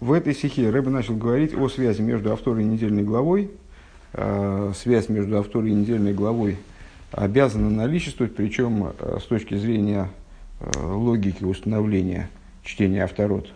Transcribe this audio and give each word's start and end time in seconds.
В 0.00 0.12
этой 0.12 0.34
стихе 0.34 0.68
Рэбе 0.68 0.90
начал 0.90 1.16
говорить 1.16 1.54
о 1.54 1.70
связи 1.70 2.02
между 2.02 2.30
авторой 2.30 2.64
и 2.64 2.66
недельной 2.66 3.02
главой. 3.02 3.50
Э, 4.12 4.72
связь 4.74 5.08
между 5.08 5.38
авторой 5.38 5.70
и 5.70 5.74
недельной 5.74 6.12
главой 6.12 6.58
обязана 7.12 7.70
наличествовать, 7.70 8.34
причем 8.34 8.92
э, 8.98 9.18
с 9.18 9.24
точки 9.24 9.54
зрения 9.54 10.10
э, 10.60 10.78
логики 10.82 11.44
установления 11.44 12.28
чтения 12.62 13.04
авторот. 13.04 13.48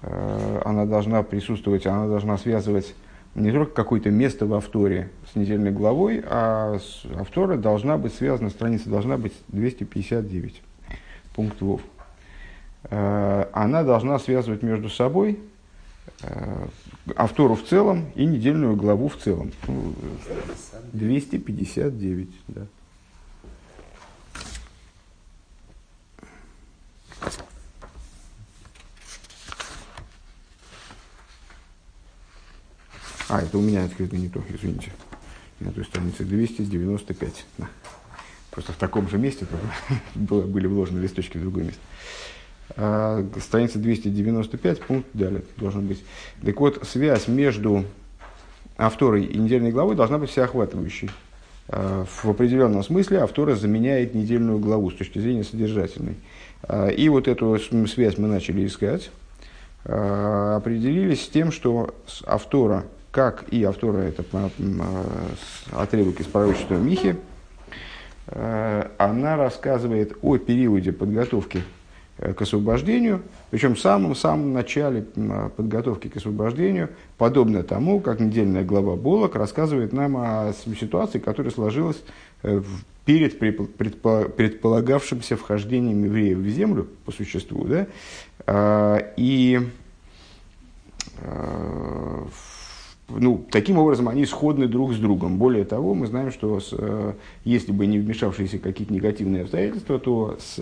Она 0.00 0.84
должна 0.84 1.22
присутствовать, 1.22 1.86
она 1.86 2.06
должна 2.06 2.38
связывать 2.38 2.94
не 3.34 3.50
только 3.50 3.72
какое-то 3.72 4.10
место 4.10 4.46
в 4.46 4.54
авторе 4.54 5.10
с 5.32 5.34
недельной 5.34 5.72
главой, 5.72 6.22
а 6.24 6.78
автора 7.18 7.56
должна 7.56 7.98
быть 7.98 8.14
связана, 8.14 8.50
страница 8.50 8.90
должна 8.90 9.16
быть 9.16 9.32
259 9.48 10.62
пунктов. 11.34 11.80
Она 12.90 13.82
должна 13.82 14.20
связывать 14.20 14.62
между 14.62 14.88
собой 14.88 15.40
автору 17.16 17.54
в 17.54 17.64
целом 17.64 18.10
и 18.14 18.24
недельную 18.24 18.76
главу 18.76 19.08
в 19.08 19.16
целом. 19.16 19.52
259, 20.92 22.28
да. 22.48 22.66
А, 33.28 33.42
это 33.42 33.58
у 33.58 33.60
меня 33.60 33.84
открыто 33.84 34.16
не 34.16 34.28
то, 34.28 34.42
извините. 34.48 34.90
На 35.60 35.70
той 35.70 35.84
странице 35.84 36.24
295. 36.24 37.46
Да. 37.58 37.68
Просто 38.50 38.72
в 38.72 38.76
таком 38.76 39.08
же 39.08 39.18
месте 39.18 39.46
было, 40.14 40.42
были 40.42 40.66
вложены 40.66 41.00
листочки 41.00 41.36
в 41.36 41.42
другое 41.42 41.64
место. 41.64 41.80
А, 42.76 43.24
страница 43.40 43.78
295, 43.78 44.80
пункт 44.80 45.08
далее 45.14 45.42
должен 45.56 45.86
быть. 45.86 46.04
Так 46.44 46.60
вот, 46.60 46.86
связь 46.86 47.28
между 47.28 47.84
авторой 48.76 49.24
и 49.24 49.38
недельной 49.38 49.72
главой 49.72 49.96
должна 49.96 50.18
быть 50.18 50.30
всеохватывающей. 50.30 51.10
А, 51.68 52.04
в 52.04 52.26
определенном 52.26 52.82
смысле 52.82 53.18
автора 53.20 53.54
заменяет 53.54 54.14
недельную 54.14 54.58
главу 54.58 54.90
с 54.90 54.94
точки 54.94 55.18
зрения 55.18 55.44
содержательной. 55.44 56.16
А, 56.62 56.88
и 56.88 57.08
вот 57.08 57.28
эту 57.28 57.58
связь 57.86 58.18
мы 58.18 58.28
начали 58.28 58.66
искать. 58.66 59.10
Определились 59.84 61.24
с 61.24 61.28
тем, 61.28 61.50
что 61.50 61.94
с 62.06 62.22
автора, 62.26 62.84
как 63.10 63.46
и 63.50 63.62
автора, 63.64 63.98
это 63.98 64.24
отрывок 65.72 66.20
из 66.20 66.26
пророчества 66.26 66.74
Михи, 66.74 67.16
она 68.26 69.36
рассказывает 69.36 70.18
о 70.20 70.36
периоде 70.36 70.92
подготовки 70.92 71.62
к 72.18 72.42
освобождению, 72.42 73.22
причем 73.50 73.74
в 73.74 73.80
самом-самом 73.80 74.52
начале 74.52 75.06
а, 75.16 75.50
подготовки 75.50 76.08
к 76.08 76.16
освобождению, 76.16 76.90
подобно 77.16 77.62
тому, 77.62 78.00
как 78.00 78.20
недельная 78.20 78.64
глава 78.64 78.96
Болок 78.96 79.36
рассказывает 79.36 79.92
нам 79.92 80.16
о 80.16 80.52
ситуации, 80.52 81.18
которая 81.18 81.52
сложилась 81.52 82.02
э, 82.42 82.60
перед 83.04 83.38
предполагавшимся 83.38 85.36
вхождением 85.36 86.04
евреев 86.04 86.38
в 86.38 86.48
землю, 86.48 86.88
по 87.04 87.12
существу, 87.12 87.64
да, 87.64 87.86
а, 88.46 89.12
и 89.16 89.60
а, 91.22 92.26
ну, 93.08 93.46
таким 93.50 93.78
образом 93.78 94.08
они 94.08 94.26
сходны 94.26 94.68
друг 94.68 94.92
с 94.92 94.98
другом. 94.98 95.38
Более 95.38 95.64
того, 95.64 95.94
мы 95.94 96.06
знаем, 96.06 96.30
что 96.30 96.60
с, 96.60 96.74
э, 96.76 97.14
если 97.44 97.72
бы 97.72 97.86
не 97.86 97.98
вмешавшиеся 97.98 98.58
какие-то 98.58 98.92
негативные 98.92 99.42
обстоятельства, 99.42 99.98
то 99.98 100.36
с 100.38 100.58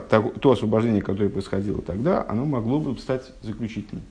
то 0.00 0.50
освобождение, 0.50 1.02
которое 1.02 1.30
происходило 1.30 1.82
тогда, 1.82 2.24
оно 2.28 2.44
могло 2.44 2.80
бы 2.80 2.98
стать 2.98 3.32
заключительным. 3.42 4.04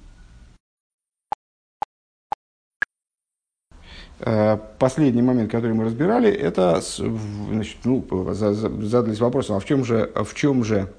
Э, 4.23 4.57
последний 4.77 5.23
момент, 5.23 5.49
который 5.49 5.73
мы 5.73 5.85
разбирали, 5.85 6.31
это 6.31 6.79
значит, 6.79 7.77
ну, 7.85 8.05
задались 8.33 9.19
вопросом, 9.19 9.55
а 9.55 9.59
в 9.59 9.65
чем 9.65 9.83
же, 9.83 10.11
в, 10.13 10.35
чем 10.35 10.63
же 10.63 10.93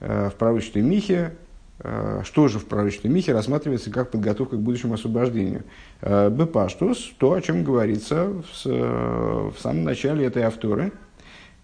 э, 0.00 0.30
в 0.30 0.34
пророчестве 0.34 0.82
Михе, 0.82 1.36
э, 1.78 2.22
что 2.24 2.48
же 2.48 2.58
в 2.58 2.66
пророчестве 2.66 3.08
Михе 3.08 3.32
рассматривается 3.32 3.92
как 3.92 4.10
подготовка 4.10 4.56
к 4.56 4.60
будущему 4.60 4.94
освобождению? 4.94 5.62
Бепаштус, 6.02 7.12
то, 7.18 7.34
о 7.34 7.40
чем 7.40 7.62
говорится 7.62 8.32
в, 8.64 8.64
в 8.64 9.54
самом 9.60 9.84
начале 9.84 10.26
этой 10.26 10.42
авторы, 10.42 10.92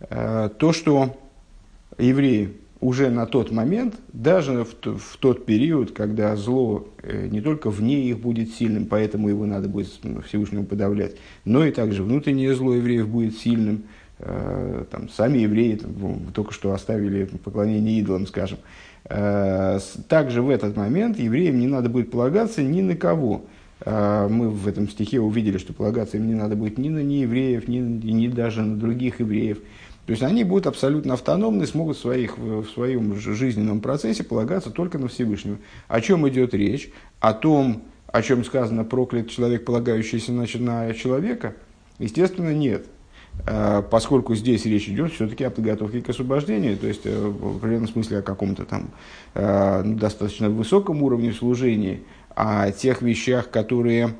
то, 0.09 0.72
что 0.72 1.16
евреи 1.98 2.56
уже 2.82 3.10
на 3.10 3.26
тот 3.26 3.53
момент, 3.53 3.94
даже 4.12 4.65
в, 4.65 4.98
в 4.98 5.16
тот 5.19 5.47
период, 5.47 5.93
когда 5.93 6.34
зло 6.34 6.88
э, 7.03 7.28
не 7.28 7.41
только 7.41 7.70
вне 7.70 8.09
их 8.09 8.19
будет 8.19 8.53
сильным, 8.53 8.87
поэтому 8.87 9.28
его 9.28 9.47
надо 9.47 9.69
будет 9.69 9.88
Всевышнему 10.26 10.66
подавлять, 10.66 11.12
но 11.44 11.65
и 11.65 11.71
также 11.71 12.03
внутреннее 12.03 12.54
зло 12.56 12.75
евреев 12.75 13.09
будет 13.09 13.38
сильным, 13.38 13.84
э, 14.19 14.84
там, 14.91 15.09
сами 15.09 15.38
евреи 15.38 15.76
там, 15.76 15.92
только 16.34 16.53
что 16.53 16.72
оставили 16.72 17.26
поклонение 17.44 18.00
идолам, 18.00 18.26
скажем. 18.26 18.59
Э, 19.04 19.78
также 20.09 20.42
в 20.42 20.50
этот 20.50 20.76
момент 20.76 21.21
евреям 21.21 21.60
не 21.60 21.69
надо 21.69 21.88
будет 21.88 22.10
полагаться 22.10 22.65
ни 22.65 22.82
на 22.82 22.97
кого. 22.97 23.47
Мы 23.84 24.48
в 24.48 24.69
этом 24.69 24.88
стихе 24.88 25.19
увидели, 25.19 25.59
что 25.59 25.72
полагаться 25.72 26.16
им 26.16 26.28
не 26.28 26.34
надо 26.34 26.54
будет 26.54 26.78
ни 26.78 26.88
на 26.88 27.03
неевреев, 27.03 27.66
ни, 27.66 27.78
ни 27.78 28.28
даже 28.28 28.62
на 28.62 28.76
других 28.76 29.19
евреев. 29.19 29.59
То 30.06 30.10
есть 30.10 30.22
они 30.22 30.42
будут 30.42 30.66
абсолютно 30.66 31.14
автономны, 31.14 31.64
смогут 31.66 31.96
в, 31.96 32.00
своих, 32.00 32.36
в 32.36 32.66
своем 32.66 33.14
жизненном 33.16 33.80
процессе 33.80 34.24
полагаться 34.24 34.70
только 34.70 34.98
на 34.98 35.08
Всевышнего. 35.08 35.58
О 35.86 36.00
чем 36.00 36.28
идет 36.28 36.54
речь? 36.54 36.90
О 37.20 37.32
том, 37.32 37.84
о 38.08 38.20
чем 38.22 38.44
сказано 38.44 38.84
проклят 38.84 39.30
человек, 39.30 39.64
полагающийся 39.64 40.32
значит, 40.32 40.60
на 40.60 40.92
человека? 40.94 41.54
Естественно, 41.98 42.52
нет. 42.52 42.86
А, 43.46 43.82
поскольку 43.82 44.34
здесь 44.34 44.66
речь 44.66 44.88
идет 44.88 45.12
все-таки 45.12 45.44
о 45.44 45.50
подготовке 45.50 46.02
к 46.02 46.08
освобождению, 46.08 46.76
то 46.76 46.86
есть 46.86 47.02
э, 47.04 47.28
в 47.28 47.56
определенном 47.56 47.88
смысле 47.88 48.18
о 48.18 48.22
каком-то 48.22 48.64
там 48.64 48.91
э, 49.34 49.82
достаточно 49.84 50.50
высоком 50.50 51.02
уровне 51.02 51.32
служения, 51.32 52.00
о 52.34 52.70
тех 52.70 53.02
вещах, 53.02 53.50
которые 53.50 54.14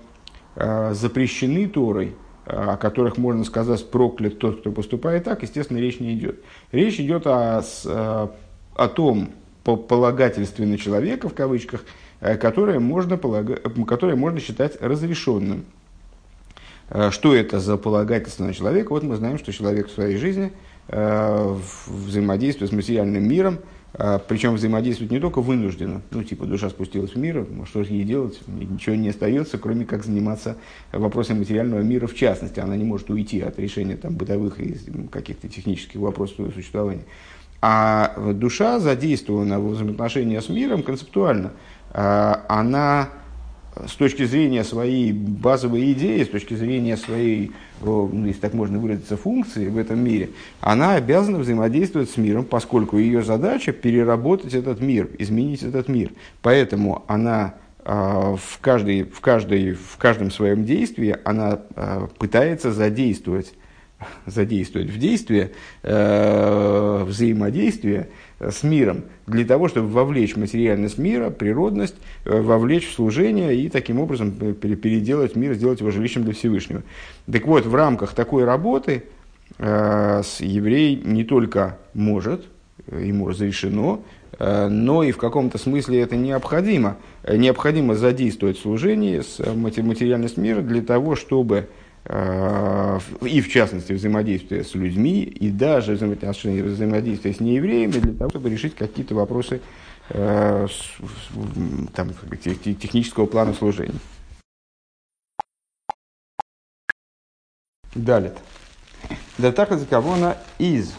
э, 0.57 0.95
запрещены 0.95 1.69
Торой, 1.69 2.15
о 2.45 2.77
которых 2.77 3.19
можно 3.19 3.45
сказать 3.45 3.89
проклят 3.91 4.39
тот, 4.39 4.61
кто 4.61 4.73
поступает 4.73 5.25
так, 5.25 5.43
естественно, 5.43 5.79
речь 5.79 6.01
не 6.01 6.15
идет. 6.15 6.41
Речь 6.73 6.99
идет 6.99 7.27
о, 7.27 7.63
э, 7.85 8.29
о 8.75 8.89
том 8.89 9.31
полагательстве 9.63 10.67
на 10.67 10.77
человека, 10.77 11.29
в 11.29 11.35
кавычках, 11.35 11.85
э, 12.21 12.37
которое 12.37 12.81
можно, 12.81 13.17
полага... 13.17 13.57
которое 13.87 14.17
можно 14.17 14.41
считать 14.41 14.81
разрешенным. 14.81 15.65
Э, 16.91 17.11
что 17.11 17.35
это 17.35 17.61
за 17.61 17.77
полагательство 17.77 18.45
на 18.45 18.55
человека? 18.55 18.91
Вот 18.91 19.05
мы 19.05 19.17
знаем, 19.17 19.39
что 19.39 19.53
человек 19.53 19.89
в 19.89 19.93
своей 19.93 20.17
жизни 20.17 20.53
взаимодействует 20.89 22.71
с 22.71 22.75
материальным 22.75 23.27
миром, 23.27 23.59
а, 23.95 24.19
Причем 24.19 24.55
взаимодействовать 24.55 25.13
не 25.13 25.21
только 25.21 25.43
вынужденно, 25.43 26.01
ну, 26.11 26.23
типа 26.25 26.47
душа 26.47 26.71
спустилась 26.71 27.15
в 27.15 27.19
мир, 27.19 27.47
ну, 27.49 27.67
что 27.67 27.85
же 27.85 27.93
ей 27.93 28.05
делать, 28.05 28.41
ничего 28.47 28.97
не 28.97 29.11
остается, 29.11 29.59
кроме 29.59 29.85
как 29.85 30.05
заниматься 30.05 30.57
вопросами 30.93 31.41
материального 31.41 31.81
мира 31.83 32.07
в 32.07 32.15
частности. 32.15 32.59
Она 32.61 32.77
не 32.77 32.85
может 32.85 33.11
уйти 33.11 33.41
от 33.41 33.59
решения 33.59 33.97
там, 33.97 34.15
бытовых 34.15 34.61
и 34.61 34.79
каких-то 35.11 35.49
технических 35.49 36.01
вопросов 36.01 36.37
своего 36.37 36.53
существования. 36.53 37.05
А 37.61 38.33
душа 38.33 38.81
задействована 38.81 39.61
в 39.61 39.69
взаимоотношения 39.69 40.41
с 40.41 40.49
миром 40.49 40.83
концептуально. 40.83 41.53
А, 41.91 42.47
она 42.49 43.11
с 43.87 43.95
точки 43.95 44.25
зрения 44.25 44.65
своей 44.65 45.13
базовой 45.13 45.93
идеи, 45.93 46.25
с 46.25 46.29
точки 46.29 46.55
зрения 46.55 46.97
своей, 46.97 47.53
ну, 47.81 48.27
если 48.27 48.41
так 48.41 48.53
можно 48.53 48.79
выразиться, 48.79 49.17
функции 49.17 49.69
в 49.69 49.79
этом 49.79 49.99
мире, 49.99 50.31
она 50.61 50.95
обязана 50.95 51.39
взаимодействовать 51.39 52.11
с 52.11 52.17
миром, 52.17 52.45
поскольку 52.45 52.99
ее 52.99 53.23
задача 53.23 53.73
переработать 53.73 54.55
этот 54.55 54.81
мир, 54.81 55.09
изменить 55.19 55.63
этот 55.63 55.89
мир. 55.89 56.13
Поэтому 56.43 57.05
она 57.07 57.55
а, 57.85 58.37
в, 58.37 58.59
каждой, 58.61 59.05
в, 59.05 59.21
каждой, 59.21 59.73
в 59.73 59.97
каждом 59.97 60.31
своем 60.31 60.65
действии 60.65 61.17
она 61.25 61.61
а, 61.75 62.09
пытается 62.19 62.73
задействовать, 62.73 63.55
задействовать 64.27 64.91
в 64.91 64.99
действие 64.99 65.53
э, 65.85 67.05
взаимодействие 67.07 68.09
с 68.51 68.63
миром, 68.63 69.05
для 69.27 69.45
того, 69.45 69.69
чтобы 69.69 69.89
вовлечь 69.89 70.37
материальность 70.37 70.99
мира, 70.99 71.31
природность, 71.31 71.95
э, 72.25 72.41
вовлечь 72.41 72.89
в 72.89 72.95
служение 72.95 73.55
и 73.57 73.69
таким 73.69 74.01
образом 74.01 74.33
переделать 74.33 75.37
мир, 75.37 75.55
сделать 75.55 75.81
его 75.81 75.91
жилищем 75.91 76.25
для 76.25 76.33
Всевышнего. 76.33 76.83
Так 77.31 77.47
вот, 77.47 77.67
в 77.67 77.75
рамках 77.75 78.15
такой 78.15 78.45
работы 78.45 79.05
э, 79.59 80.23
еврей 80.41 81.01
не 81.05 81.25
только 81.25 81.79
может, 81.95 82.45
э, 82.87 83.05
ему 83.05 83.29
разрешено, 83.29 84.03
э, 84.39 84.69
но 84.69 85.03
и 85.03 85.13
в 85.13 85.19
каком-то 85.19 85.59
смысле 85.59 86.01
это 86.01 86.17
необходимо. 86.17 86.97
Необходимо 87.29 87.95
задействовать 87.95 88.59
служение 88.59 89.23
с 89.23 89.39
материальность 89.55 90.37
мира 90.37 90.63
для 90.63 90.83
того, 90.83 91.15
чтобы 91.15 91.67
Э, 91.67 91.82
и 92.05 93.41
в 93.41 93.49
частности 93.49 93.93
взаимодействие 93.93 94.65
с 94.65 94.75
людьми, 94.75 95.23
и 95.23 95.51
даже 95.51 95.93
взаимодействие, 95.93 96.65
взаимодействие 96.65 97.33
с 97.33 97.41
неевреями 97.41 97.93
для 97.93 98.13
того, 98.13 98.31
чтобы 98.31 98.51
решить 98.51 98.75
какие-то 98.75 99.15
вопросы 99.15 99.61
э, 100.09 100.67
там, 101.95 102.11
технического 102.43 103.27
плана 103.27 103.55
служения. 103.55 104.01
Далее. 107.95 108.35
Да 109.39 109.53
так 109.53 109.71
за 109.79 109.87
кого 109.87 110.15
она 110.15 110.39
из. 110.59 110.95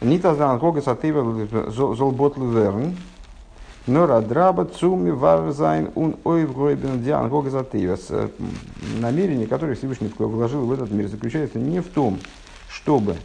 Нита 0.00 0.34
за 0.34 0.50
ангога 0.50 0.82
сатива 0.82 1.46
золбот 1.70 2.36
лверн. 2.36 2.96
Нора 3.86 4.20
драба 4.20 4.64
цуми 4.64 5.10
варзайн 5.10 5.90
ун 5.96 6.14
ойв 6.24 6.54
гойбен 6.54 7.02
диан 7.02 7.28
гога 7.28 7.50
затива. 7.50 7.98
Намерение, 9.00 9.48
которое 9.48 9.74
Всевышний 9.74 10.10
вложил 10.16 10.66
в 10.66 10.72
этот 10.72 10.90
мир, 10.92 11.08
заключается 11.08 11.58
не 11.58 11.80
в 11.80 11.88
том, 11.88 12.20
чтобы 12.68 13.16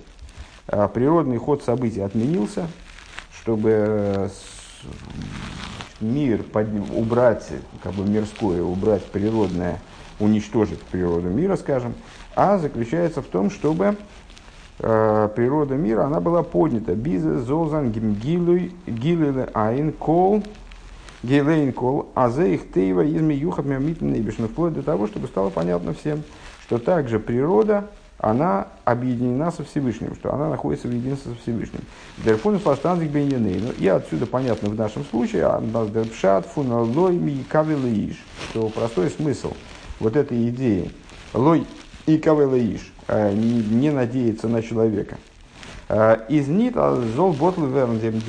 а, 0.68 0.88
природный 0.88 1.38
ход 1.38 1.64
событий 1.64 2.02
отменился, 2.02 2.68
чтобы 3.32 3.70
э, 3.72 4.30
мир 6.02 6.44
под, 6.44 6.68
убрать, 6.94 7.48
как 7.84 7.94
бы 7.94 8.04
мирское, 8.04 8.64
убрать 8.64 9.06
природное, 9.06 9.80
уничтожить 10.20 10.82
природу 10.82 11.30
мира, 11.30 11.56
скажем, 11.56 11.94
а 12.36 12.58
заключается 12.58 13.22
в 13.22 13.26
том, 13.28 13.50
чтобы 13.50 13.86
э, 13.86 13.96
природа 14.78 15.76
мира, 15.76 16.06
она 16.06 16.20
была 16.20 16.44
поднята. 16.44 16.94
Бизе 16.94 17.40
зозан 17.40 17.92
гимгилуй 17.92 18.74
гилиле 18.86 19.50
айн 19.54 19.92
кол 19.92 20.44
гилейн 21.24 21.74
кол 21.74 22.10
азе 22.14 22.54
их 22.54 22.72
тейва 22.72 23.06
изми 23.06 23.34
юхат 23.34 23.66
мямитн 23.66 24.14
вплоть 24.46 24.74
до 24.74 24.84
того, 24.84 25.08
чтобы 25.08 25.28
стало 25.28 25.50
понятно 25.50 25.94
всем, 25.94 26.24
что 26.62 26.78
также 26.78 27.20
природа, 27.20 27.90
она 28.20 28.68
объединена 28.84 29.52
со 29.52 29.64
Всевышним, 29.64 30.16
что 30.16 30.34
она 30.34 30.50
находится 30.50 30.88
в 30.88 30.92
единстве 30.92 31.34
со 31.34 31.38
Всевышним. 31.42 31.82
Дерфун 32.18 32.60
флаштанзик 32.60 33.12
бейненейну. 33.12 33.72
И 33.78 33.88
отсюда 33.88 34.26
понятно 34.26 34.70
в 34.70 34.76
нашем 34.76 35.06
случае, 35.06 35.50
дерпшат 35.94 36.46
фуналой 36.48 37.16
ми 37.16 37.46
что 38.50 38.70
простой 38.70 39.10
смысл 39.10 39.54
вот 40.00 40.16
этой 40.16 40.50
идеи 40.50 40.92
лой 41.34 41.66
и 42.08 42.18
кавелаиш, 42.18 42.82
э, 43.08 43.34
не 43.34 43.92
надеяться 43.92 44.48
на 44.48 44.64
человека. 44.64 45.18
Э, 45.90 46.18
из 46.30 46.48
нит 46.48 46.76
зол 47.16 47.34
ботл 47.34 47.66
верндем 47.66 48.22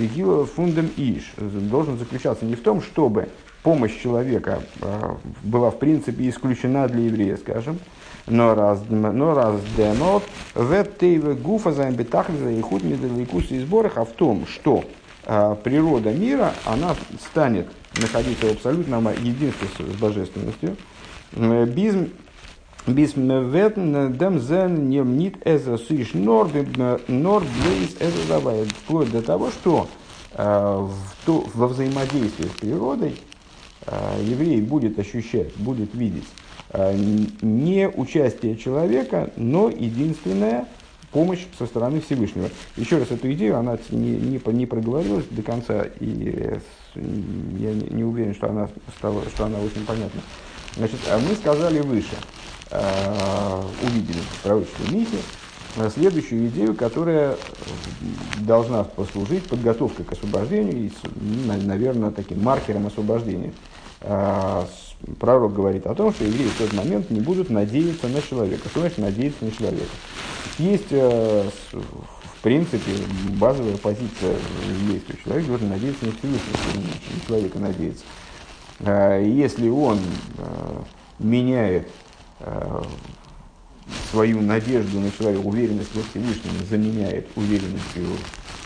фундем 0.47 0.91
иш 0.97 1.33
должен 1.39 1.97
заключаться 1.97 2.45
не 2.45 2.57
в 2.57 2.63
том, 2.63 2.83
чтобы 2.83 3.29
помощь 3.63 3.97
человека 4.03 4.61
э, 4.81 5.15
была 5.45 5.71
в 5.71 5.79
принципе 5.79 6.29
исключена 6.29 6.89
для 6.89 7.05
еврея, 7.05 7.37
скажем, 7.37 7.79
но 8.27 8.55
раз 8.55 8.81
но 8.89 9.33
раз 9.33 9.61
демот 9.77 10.25
веттейве 10.57 11.35
гуфа 11.35 11.71
за 11.71 11.89
бетахлиза 11.91 12.51
и 12.51 12.61
худ 12.61 12.83
медаликуса 12.83 13.55
и 13.55 13.61
сборах, 13.61 13.97
а 13.97 14.05
в 14.05 14.11
том, 14.11 14.47
что 14.47 14.85
природа 15.63 16.11
мира, 16.11 16.55
она 16.65 16.97
станет 17.21 17.67
находиться 18.01 18.47
в 18.47 18.53
абсолютном 18.53 19.09
единстве 19.11 19.69
с 19.79 20.01
божественностью, 20.01 20.75
без 21.37 21.97
Бисмеветн 22.89 24.17
дем 24.17 24.41
зен 24.41 24.89
немнит 24.89 25.37
эза 25.45 25.79
сиш 25.79 26.15
нор 26.15 26.49
блейс 26.49 27.97
эза 28.01 28.29
давай. 28.29 28.65
Вплоть 28.65 29.11
до 29.11 29.21
того, 29.21 29.51
что 29.51 29.89
э, 30.33 30.89
во 31.27 31.69
взаимодействии 31.69 32.47
с 32.47 32.61
природой 32.61 33.17
э, 33.87 34.23
еврей 34.25 34.63
будет 34.63 34.99
ощущать, 34.99 35.55
будет 35.57 35.95
видеть 35.95 36.27
э, 36.71 36.97
не 37.43 37.89
участие 37.89 38.57
человека, 38.57 39.31
но 39.37 39.69
единственная 39.69 40.67
помощь 41.13 41.45
со 41.59 41.67
стороны 41.67 42.01
Всевышнего. 42.01 42.49
Еще 42.77 42.99
раз, 42.99 43.11
эту 43.11 43.31
идею 43.33 43.59
она 43.59 43.79
не, 43.91 44.17
не, 44.17 44.41
не 44.45 44.67
проговорилась 44.67 45.27
до 45.31 45.43
конца, 45.43 45.85
и 46.01 46.59
я 46.95 47.73
не, 47.75 47.89
не 47.91 48.05
уверен, 48.05 48.35
что 48.35 48.49
она, 48.49 48.69
стала, 48.97 49.23
что 49.35 49.45
она 49.45 49.59
очень 49.59 49.85
понятна. 49.87 50.23
Значит, 50.77 51.01
мы 51.29 51.35
сказали 51.35 51.81
выше– 51.81 52.15
Э, 52.17 52.38
увидели 52.71 54.19
в 54.19 54.43
пророчестве 54.43 54.99
Михе 54.99 55.17
э, 55.77 55.91
следующую 55.91 56.49
идею, 56.49 56.75
которая 56.75 57.37
должна 58.41 58.85
послужить 58.85 59.45
подготовкой 59.45 60.05
к 60.05 60.13
освобождению 60.13 60.87
и, 60.87 60.93
наверное, 61.65 62.11
таким 62.11 62.43
маркером 62.43 62.87
освобождения. 62.87 63.53
Э, 64.03 64.65
пророк 65.19 65.55
говорит 65.55 65.87
о 65.87 65.95
том, 65.95 66.13
что 66.13 66.25
евреи 66.25 66.49
в 66.49 66.59
тот 66.59 66.73
момент 66.75 67.11
не 67.11 67.21
будут 67.21 67.49
надеяться 67.49 68.09
на 68.09 68.21
человека. 68.21 68.69
Что 68.69 68.81
значит 68.81 68.99
надеяться 68.99 69.45
на 69.45 69.53
человека? 69.53 69.93
Есть, 70.59 70.91
в 70.91 72.43
принципе, 72.43 72.91
базовая 73.39 73.77
позиция 73.77 74.37
еврейства. 74.83 75.15
Человек 75.25 75.47
должен 75.47 75.69
надеяться 75.69 76.05
на 76.05 76.13
Всевышнего, 76.13 76.81
на 76.81 77.27
человека 77.27 77.59
надеяться. 77.61 78.05
Если 79.25 79.69
он 79.69 79.99
меняет 81.21 81.87
Э, 81.87 82.08
свою 84.11 84.41
надежду 84.41 85.01
на 85.01 85.11
человека, 85.11 85.45
уверенность 85.45 85.95
во 85.95 86.03
Всевышнем 86.03 86.53
заменяет 86.69 87.27
уверенностью 87.37 88.07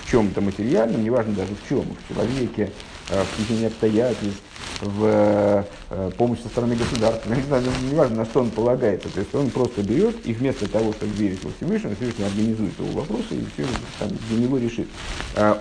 в 0.02 0.10
чем-то 0.10 0.40
материальном, 0.40 1.02
неважно 1.02 1.34
даже 1.34 1.52
в 1.54 1.68
чем, 1.68 1.84
в 1.84 2.08
человеке, 2.08 2.70
э, 3.10 3.22
в 3.24 3.42
течение 3.42 3.68
обстоятельств, 3.68 4.42
в 4.80 5.64
э, 5.90 6.10
помощь 6.16 6.40
со 6.40 6.48
стороны 6.48 6.74
государства, 6.74 7.32
неважно, 7.90 8.16
на 8.16 8.24
что 8.24 8.40
он 8.40 8.50
полагается. 8.50 9.08
То 9.08 9.20
есть 9.20 9.34
он 9.34 9.50
просто 9.50 9.82
берет 9.82 10.26
и 10.26 10.32
вместо 10.32 10.68
того, 10.68 10.92
чтобы 10.92 11.12
верить 11.12 11.42
во 11.44 11.50
Всевышнего, 11.52 11.94
Всевышний 11.94 12.24
организует 12.24 12.78
его 12.78 13.00
вопросы 13.00 13.34
и 13.34 13.44
все 13.54 13.66
там, 13.98 14.10
за 14.30 14.36
него 14.36 14.58
решит. 14.58 14.88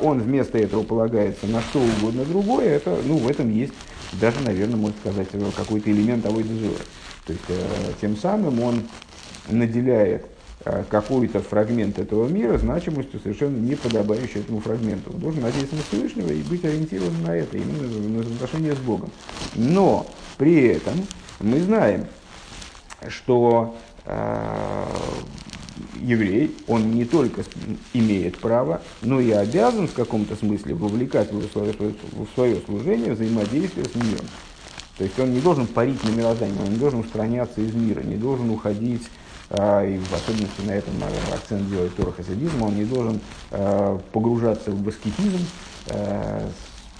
Он 0.01 0.19
вместо 0.21 0.57
этого 0.57 0.83
полагается 0.83 1.45
на 1.47 1.61
что 1.61 1.79
угодно 1.79 2.25
другое, 2.25 2.75
это, 2.75 2.97
ну, 3.05 3.17
в 3.17 3.27
этом 3.27 3.53
есть 3.53 3.73
даже, 4.13 4.39
наверное, 4.41 4.75
можно 4.75 4.97
сказать, 4.99 5.27
какой-то 5.55 5.91
элемент 5.91 6.23
того 6.23 6.41
дозора. 6.41 6.83
То 7.31 7.53
есть, 7.53 7.61
э, 7.61 7.93
тем 8.01 8.17
самым 8.17 8.61
он 8.61 8.83
наделяет 9.49 10.25
э, 10.65 10.83
какой-то 10.89 11.41
фрагмент 11.41 11.97
этого 11.97 12.27
мира 12.27 12.57
значимостью 12.57 13.19
совершенно 13.21 13.57
не 13.57 13.75
подобающей 13.75 14.41
этому 14.41 14.59
фрагменту. 14.59 15.11
Он 15.13 15.19
должен 15.19 15.41
надеяться 15.41 15.75
на 15.75 15.83
Всевышнего 15.83 16.29
и 16.29 16.41
быть 16.41 16.65
ориентирован 16.65 17.21
на 17.23 17.35
это, 17.35 17.57
именно 17.57 18.09
на 18.09 18.21
отношения 18.21 18.75
с 18.75 18.79
Богом. 18.79 19.11
Но 19.55 20.05
при 20.37 20.67
этом 20.67 20.93
мы 21.39 21.61
знаем, 21.61 22.05
что 23.07 23.77
э, 24.05 24.85
еврей, 26.01 26.55
он 26.67 26.91
не 26.91 27.05
только 27.05 27.43
имеет 27.93 28.37
право, 28.39 28.81
но 29.01 29.21
и 29.21 29.31
обязан 29.31 29.87
в 29.87 29.93
каком-то 29.93 30.35
смысле 30.35 30.75
вовлекать 30.75 31.31
в 31.31 31.49
свое, 31.49 31.73
в 32.11 32.27
свое 32.33 32.59
служение 32.65 33.13
взаимодействие 33.13 33.85
с 33.85 33.95
миром. 33.95 34.25
То 35.01 35.05
есть 35.05 35.19
он 35.19 35.33
не 35.33 35.41
должен 35.41 35.65
парить 35.65 36.03
на 36.03 36.11
мироздание, 36.11 36.61
он 36.61 36.73
не 36.73 36.77
должен 36.77 36.99
устраняться 36.99 37.59
из 37.59 37.73
мира, 37.73 38.01
не 38.01 38.17
должен 38.17 38.51
уходить, 38.51 39.01
а, 39.49 39.83
и 39.83 39.97
в 39.97 40.13
особенности 40.13 40.61
на 40.63 40.73
этом 40.73 40.93
акцент 41.33 41.67
делает 41.71 41.95
Тора 41.95 42.11
Хасидизм, 42.11 42.61
он 42.61 42.75
не 42.75 42.85
должен 42.85 43.19
а, 43.49 43.99
погружаться 44.11 44.69
в 44.69 44.79
баскетизм, 44.79 45.39
а, 45.89 46.47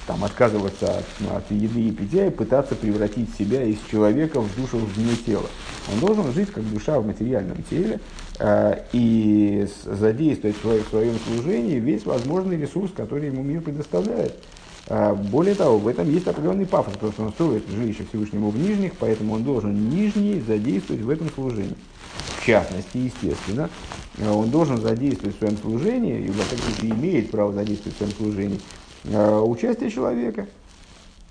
там, 0.08 0.24
отказываться 0.24 0.88
от, 0.88 1.06
от 1.32 1.52
еды 1.52 1.90
и 1.90 1.92
питья 1.92 2.25
и 2.25 2.32
пытаться 2.32 2.74
превратить 2.74 3.36
себя 3.38 3.62
из 3.62 3.78
человека 3.92 4.42
в 4.42 4.56
душу 4.56 4.78
вне 4.78 5.16
тела. 5.24 5.46
Он 5.94 6.00
должен 6.00 6.34
жить 6.34 6.50
как 6.50 6.68
душа 6.72 7.00
в 7.00 7.06
материальном 7.06 7.62
теле 7.70 8.00
э, 8.40 8.84
и 8.94 9.68
задействовать 9.86 10.56
в 10.58 10.90
своем 10.90 11.20
служении 11.28 11.78
весь 11.78 12.04
возможный 12.08 12.58
ресурс, 12.58 12.92
который 12.98 13.28
ему 13.28 13.44
мир 13.44 13.62
предоставляет. 13.62 14.34
А, 14.88 15.14
более 15.14 15.56
того, 15.56 15.78
в 15.78 15.88
этом 15.88 16.10
есть 16.10 16.28
определенный 16.28 16.66
пафос, 16.66 16.94
потому 16.94 17.12
что 17.12 17.24
он 17.24 17.32
строит 17.32 17.68
жилище 17.70 18.06
Всевышнему 18.10 18.50
в 18.50 18.58
нижних, 18.58 18.94
поэтому 18.98 19.34
он 19.36 19.44
должен 19.44 19.90
нижний 19.90 20.40
задействовать 20.42 21.02
в 21.02 21.10
этом 21.10 21.30
служении. 21.32 21.76
В 22.40 22.46
частности, 22.46 22.98
естественно, 22.98 23.70
он 24.20 24.50
должен 24.50 24.82
задействовать 24.82 25.36
в 25.36 25.40
своем 25.40 25.58
служении, 25.58 26.22
и 26.22 26.30
в 26.30 26.40
этом 26.40 26.92
имеет 26.92 27.32
право 27.32 27.54
задействовать 27.54 27.96
в 27.96 27.98
своем 27.98 28.14
служении, 28.14 28.60
а, 29.14 29.42
участие 29.42 29.90
человека. 29.90 30.48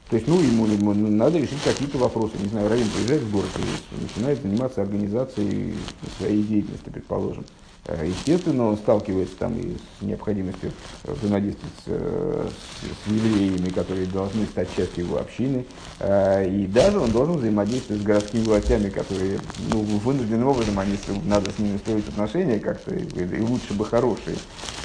То 0.09 0.17
есть, 0.17 0.27
ну, 0.27 0.41
ему, 0.41 0.67
ему 0.67 0.93
надо 0.93 1.39
решить 1.39 1.63
какие-то 1.63 1.99
вопросы. 1.99 2.33
Не 2.43 2.49
знаю, 2.49 2.69
Равин 2.69 2.89
приезжает 2.89 3.23
в 3.23 3.33
город 3.33 3.49
и 3.57 4.03
начинает 4.03 4.43
заниматься 4.43 4.83
организацией 4.83 5.75
своей 6.19 6.43
деятельности, 6.43 6.91
предположим. 6.91 7.45
Э, 7.87 8.07
естественно, 8.07 8.69
он 8.69 8.77
сталкивается 8.77 9.37
там 9.37 9.59
и 9.59 9.77
с 9.99 10.03
необходимостью 10.03 10.73
взаимодействовать 11.05 11.75
с, 11.85 11.89
с, 11.89 13.05
с 13.05 13.11
евреями, 13.11 13.71
которые 13.71 14.07
должны 14.07 14.47
стать 14.47 14.69
частью 14.77 15.05
его 15.05 15.19
общины. 15.19 15.65
Э, 15.99 16.49
и 16.49 16.67
даже 16.67 16.99
он 16.99 17.11
должен 17.11 17.37
взаимодействовать 17.37 18.03
с 18.03 18.05
городскими 18.05 18.43
властями, 18.43 18.91
которые 18.91 19.41
ну, 19.73 19.81
вынужденным 19.81 20.49
образом 20.49 20.79
они, 20.79 20.97
надо 21.25 21.51
с 21.51 21.59
ними 21.59 21.79
строить 21.79 22.09
отношения 22.09 22.59
как-то, 22.59 22.95
и, 22.95 23.41
лучше 23.41 23.73
бы 23.75 23.85
хорошие, 23.85 24.37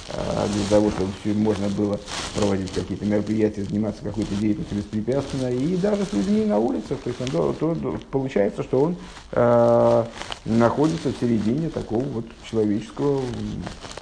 э, 0.09 0.47
для 0.53 0.65
того, 0.69 0.91
чтобы 0.91 1.11
можно 1.39 1.67
было 1.69 1.99
проводить 2.35 2.73
какие-то 2.73 3.05
мероприятия, 3.05 3.63
заниматься 3.63 4.03
какой-то 4.03 4.35
деятельностью 4.35 4.77
беспрепятственно, 4.77 5.51
и 5.51 5.75
даже 5.77 6.05
с 6.05 6.13
людьми 6.13 6.45
на 6.45 6.59
улицах. 6.59 6.99
То 6.99 7.09
есть 7.09 7.21
он, 7.21 7.27
то, 7.27 7.53
то, 7.53 7.99
получается, 8.11 8.63
что 8.63 8.81
он 8.81 8.95
э, 9.31 10.03
находится 10.45 11.09
в 11.09 11.19
середине 11.19 11.69
такого 11.69 12.03
вот 12.03 12.25
человеческого 12.43 12.84
космического 12.85 13.21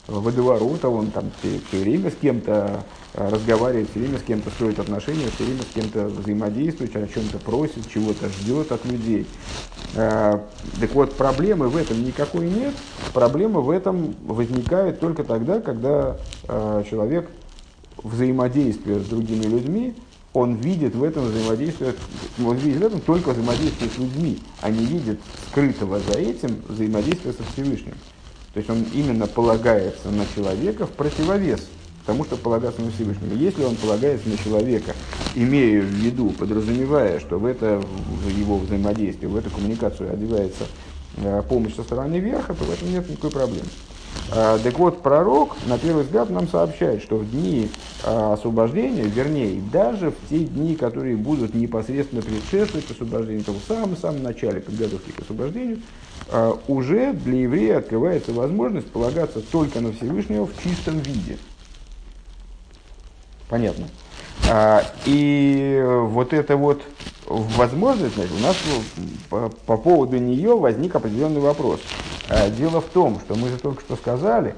водоворота, 0.07 0.89
он 0.89 1.11
там 1.11 1.31
все, 1.39 1.59
все 1.67 1.79
время 1.81 2.11
с 2.11 2.15
кем-то 2.15 2.83
разговаривает, 3.13 3.89
все 3.89 3.99
время 3.99 4.17
с 4.17 4.23
кем-то 4.23 4.49
строит 4.51 4.79
отношения, 4.79 5.27
все 5.35 5.45
время 5.45 5.61
с 5.61 5.73
кем-то 5.73 6.07
взаимодействует, 6.07 6.95
о 6.95 7.07
чем-то 7.07 7.37
просит, 7.39 7.89
чего-то 7.91 8.27
ждет 8.29 8.71
от 8.71 8.85
людей. 8.85 9.25
Так 9.93 10.93
вот, 10.93 11.13
проблемы 11.13 11.69
в 11.69 11.77
этом 11.77 12.03
никакой 12.03 12.49
нет. 12.49 12.73
Проблема 13.13 13.61
в 13.61 13.69
этом 13.69 14.15
возникает 14.25 14.99
только 14.99 15.23
тогда, 15.23 15.61
когда 15.61 16.17
человек 16.89 17.29
взаимодействие 18.03 18.99
с 18.99 19.05
другими 19.05 19.43
людьми 19.43 19.93
он 20.33 20.55
видит 20.55 20.95
в 20.95 21.03
этом 21.03 21.25
взаимодействие, 21.25 21.93
он 22.43 22.57
видит 22.57 22.81
в 22.81 22.85
этом 22.85 23.01
только 23.01 23.29
взаимодействие 23.29 23.91
с 23.91 23.99
людьми, 23.99 24.39
а 24.61 24.71
не 24.71 24.83
видит 24.83 25.19
скрытого 25.51 25.99
за 25.99 26.17
этим 26.17 26.59
взаимодействия 26.67 27.33
со 27.33 27.43
Всевышним. 27.53 27.93
То 28.53 28.59
есть 28.59 28.69
он 28.69 28.85
именно 28.93 29.27
полагается 29.27 30.09
на 30.09 30.25
человека 30.35 30.85
в 30.85 30.91
противовес 30.91 31.67
тому, 32.05 32.23
что 32.23 32.37
полагаться 32.37 32.81
на 32.81 32.91
Всевышнего. 32.91 33.33
Если 33.33 33.63
он 33.63 33.75
полагается 33.75 34.29
на 34.29 34.37
человека, 34.37 34.93
имея 35.35 35.81
в 35.81 35.85
виду, 35.85 36.29
подразумевая, 36.31 37.19
что 37.19 37.39
в 37.39 37.45
это 37.45 37.81
в 37.81 38.29
его 38.29 38.57
взаимодействие, 38.57 39.29
в 39.29 39.37
эту 39.37 39.49
коммуникацию 39.49 40.11
одевается 40.11 40.65
э, 41.17 41.41
помощь 41.47 41.75
со 41.75 41.83
стороны 41.83 42.17
верха, 42.17 42.53
то 42.53 42.63
в 42.63 42.71
этом 42.71 42.91
нет 42.91 43.09
никакой 43.09 43.31
проблемы. 43.31 43.69
А, 44.35 44.57
так 44.57 44.79
вот, 44.79 45.01
пророк, 45.01 45.55
на 45.67 45.77
первый 45.77 46.03
взгляд, 46.03 46.29
нам 46.29 46.47
сообщает, 46.47 47.03
что 47.03 47.17
в 47.17 47.29
дни 47.29 47.69
а, 48.03 48.33
освобождения, 48.33 49.03
вернее, 49.03 49.61
даже 49.71 50.11
в 50.11 50.15
те 50.29 50.39
дни, 50.39 50.75
которые 50.75 51.15
будут 51.15 51.53
непосредственно 51.53 52.21
предшествовать 52.21 52.89
освобождению, 52.89 53.43
то 53.43 53.51
в 53.51 53.61
самом-самом 53.67 54.23
начале 54.23 54.59
подготовки 54.59 55.11
к 55.11 55.19
освобождению, 55.19 55.79
а, 56.29 56.57
уже 56.67 57.13
для 57.13 57.41
еврея 57.41 57.77
открывается 57.77 58.33
возможность 58.33 58.87
полагаться 58.87 59.39
только 59.39 59.81
на 59.81 59.91
Всевышнего 59.93 60.47
в 60.47 60.63
чистом 60.63 60.99
виде. 60.99 61.37
Понятно. 63.49 63.87
И 65.05 65.79
вот 66.07 66.33
это 66.33 66.57
вот 66.57 66.81
возможность, 67.27 68.15
значит, 68.15 68.33
у 68.35 68.41
нас 68.41 68.57
по, 69.29 69.49
по 69.67 69.77
поводу 69.77 70.17
нее 70.17 70.57
возник 70.57 70.95
определенный 70.95 71.39
вопрос. 71.39 71.79
А, 72.29 72.49
дело 72.49 72.81
в 72.81 72.85
том, 72.85 73.19
что 73.19 73.35
мы 73.35 73.49
же 73.49 73.57
только 73.57 73.81
что 73.81 73.95
сказали, 73.95 74.55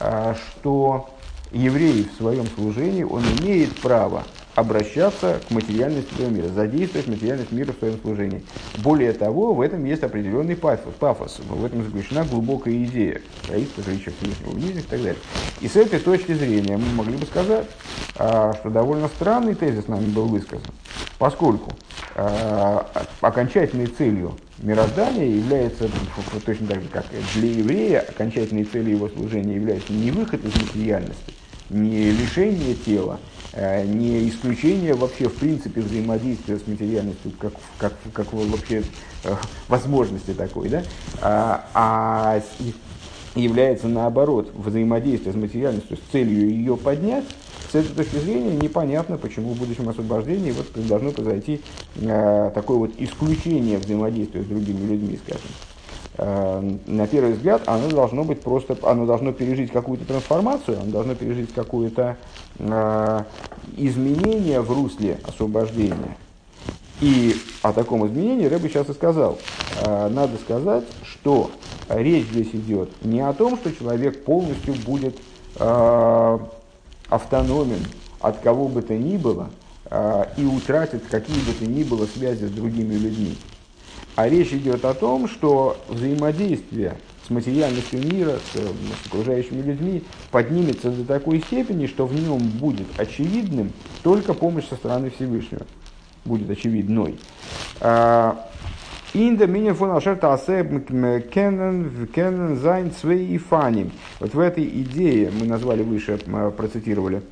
а, 0.00 0.34
что 0.34 1.08
еврей 1.52 2.08
в 2.12 2.16
своем 2.16 2.46
служении, 2.46 3.04
он 3.04 3.22
имеет 3.40 3.74
право 3.80 4.24
обращаться 4.56 5.38
к 5.46 5.50
материальности 5.50 6.12
своего 6.14 6.34
мира, 6.34 6.48
задействовать 6.48 7.06
материальность 7.08 7.52
мира 7.52 7.72
в 7.72 7.78
своем 7.78 8.00
служении. 8.00 8.42
Более 8.78 9.12
того, 9.12 9.52
в 9.52 9.60
этом 9.60 9.84
есть 9.84 10.02
определенный 10.02 10.56
пафос, 10.56 10.94
пафос 10.98 11.40
в 11.46 11.64
этом 11.64 11.84
заключена 11.84 12.24
глубокая 12.24 12.74
идея 12.84 13.20
строительства 13.44 13.84
жилища 13.84 14.12
Всевышнего 14.18 14.50
в 14.50 14.78
и 14.78 14.80
так 14.80 15.02
далее. 15.02 15.20
И 15.60 15.68
с 15.68 15.76
этой 15.76 16.00
точки 16.00 16.32
зрения 16.32 16.78
мы 16.78 16.86
могли 16.94 17.16
бы 17.16 17.26
сказать, 17.26 17.66
а, 18.16 18.54
что 18.54 18.70
довольно 18.70 19.08
странный 19.08 19.54
тезис 19.54 19.88
нами 19.88 20.06
был 20.06 20.26
высказан, 20.26 20.72
поскольку 21.18 21.72
окончательной 23.20 23.88
целью 23.88 24.38
мироздания 24.58 25.26
является, 25.26 25.88
точно 26.44 26.66
так 26.68 26.82
же, 26.82 26.88
как 26.88 27.04
для 27.34 27.50
еврея, 27.50 28.00
окончательной 28.00 28.64
целью 28.64 28.96
его 28.96 29.08
служения 29.08 29.54
является 29.54 29.92
не 29.92 30.10
выход 30.10 30.44
из 30.44 30.54
материальности, 30.54 31.34
не 31.70 32.10
лишение 32.10 32.74
тела, 32.74 33.20
э, 33.52 33.84
не 33.84 34.28
исключение 34.28 34.94
вообще 34.94 35.28
в 35.28 35.34
принципе 35.34 35.80
взаимодействия 35.80 36.58
с 36.58 36.66
материальностью 36.66 37.32
как, 37.38 37.52
как, 37.78 37.92
как 38.12 38.32
вообще 38.32 38.82
э, 39.24 39.34
возможности 39.68 40.32
такой, 40.32 40.68
да? 40.68 40.82
а, 41.20 41.64
а 41.74 42.40
является 43.34 43.88
наоборот 43.88 44.50
взаимодействие 44.54 45.32
с 45.32 45.36
материальностью 45.36 45.96
с 45.96 46.12
целью 46.12 46.48
ее 46.48 46.76
поднять, 46.76 47.24
этой 47.76 47.94
точки 47.94 48.16
зрения 48.16 48.56
непонятно, 48.56 49.16
почему 49.16 49.52
в 49.52 49.58
будущем 49.58 49.88
освобождении 49.88 50.52
вот 50.52 50.66
должно 50.86 51.12
произойти 51.12 51.60
э, 51.96 52.50
такое 52.54 52.78
вот 52.78 52.90
исключение 52.98 53.78
взаимодействия 53.78 54.42
с 54.42 54.46
другими 54.46 54.86
людьми, 54.86 55.18
скажем. 55.24 55.48
Э, 56.18 56.76
на 56.86 57.06
первый 57.06 57.32
взгляд, 57.32 57.62
оно 57.66 57.88
должно 57.90 58.24
быть 58.24 58.40
просто, 58.40 58.76
оно 58.82 59.06
должно 59.06 59.32
пережить 59.32 59.70
какую-то 59.70 60.04
трансформацию, 60.04 60.80
оно 60.80 60.90
должно 60.90 61.14
пережить 61.14 61.52
какое-то 61.52 62.16
э, 62.58 63.22
изменение 63.76 64.60
в 64.60 64.72
русле 64.72 65.18
освобождения. 65.24 66.16
И 67.00 67.36
о 67.62 67.72
таком 67.72 68.06
изменении 68.06 68.46
Рэбби 68.46 68.68
сейчас 68.68 68.88
и 68.88 68.94
сказал. 68.94 69.38
Э, 69.84 70.08
надо 70.08 70.38
сказать, 70.38 70.84
что 71.02 71.50
речь 71.88 72.26
здесь 72.26 72.48
идет 72.54 72.90
не 73.04 73.20
о 73.20 73.32
том, 73.34 73.56
что 73.58 73.72
человек 73.72 74.24
полностью 74.24 74.74
будет 74.86 75.16
э, 75.58 76.38
автономен 77.08 77.84
от 78.20 78.38
кого 78.40 78.68
бы 78.68 78.82
то 78.82 78.94
ни 78.94 79.16
было 79.16 79.50
а, 79.86 80.28
и 80.36 80.44
утратит 80.44 81.02
какие 81.10 81.38
бы 81.40 81.52
то 81.52 81.66
ни 81.66 81.82
было 81.82 82.06
связи 82.06 82.46
с 82.46 82.50
другими 82.50 82.94
людьми. 82.94 83.36
А 84.16 84.28
речь 84.28 84.52
идет 84.52 84.84
о 84.84 84.94
том, 84.94 85.28
что 85.28 85.76
взаимодействие 85.88 86.96
с 87.26 87.30
материальностью 87.30 88.00
мира, 88.00 88.38
с, 88.52 88.56
с 88.56 89.06
окружающими 89.06 89.60
людьми 89.60 90.02
поднимется 90.30 90.90
до 90.90 91.04
такой 91.04 91.40
степени, 91.40 91.86
что 91.86 92.06
в 92.06 92.14
нем 92.14 92.38
будет 92.38 92.86
очевидным 92.98 93.72
только 94.02 94.32
помощь 94.32 94.68
со 94.68 94.76
стороны 94.76 95.10
Всевышнего. 95.10 95.66
Будет 96.24 96.48
очевидной. 96.50 97.18
А, 97.80 98.48
אין 99.14 99.46
דעם 99.46 99.72
ענין 99.72 99.90
פון 99.92 100.34
אשר 100.34 100.64
תעשה 100.64 102.08
קענען 102.14 102.56
קענען 102.56 102.92
זיין 102.92 103.26
צוויי 103.28 103.38
אופנים. 103.38 103.90
Вот 104.20 104.34
в 104.34 104.38
этой 104.38 104.64
идее 104.64 105.30
мы 105.30 105.46
назвали 105.46 105.82
выше, 105.82 106.18
процитировали 106.56 107.22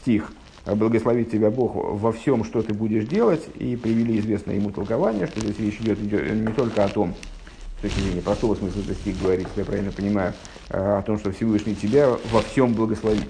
стих 0.00 0.32
«Благословит 0.66 1.30
тебя 1.30 1.50
Бог 1.50 1.74
во 1.74 2.12
всем, 2.12 2.44
что 2.44 2.62
ты 2.62 2.74
будешь 2.74 3.06
делать», 3.06 3.48
и 3.54 3.76
привели 3.76 4.18
известное 4.18 4.56
ему 4.56 4.70
толкование, 4.70 5.26
что 5.26 5.40
здесь 5.40 5.58
речь 5.58 5.80
идет, 5.80 5.98
идет 6.00 6.30
не 6.32 6.52
только 6.52 6.84
о 6.84 6.88
том, 6.88 7.14
с 7.78 7.82
точки 7.82 8.00
зрения 8.00 8.20
простого 8.20 8.54
смысла 8.54 8.80
этот 8.80 8.98
стих 8.98 9.20
говорит, 9.22 9.46
если 9.48 9.60
я 9.60 9.64
правильно 9.64 9.90
понимаю, 9.90 10.34
а, 10.68 10.98
о 10.98 11.02
том, 11.02 11.18
что 11.18 11.32
Всевышний 11.32 11.74
тебя 11.74 12.10
во 12.30 12.42
всем 12.42 12.74
благословит. 12.74 13.28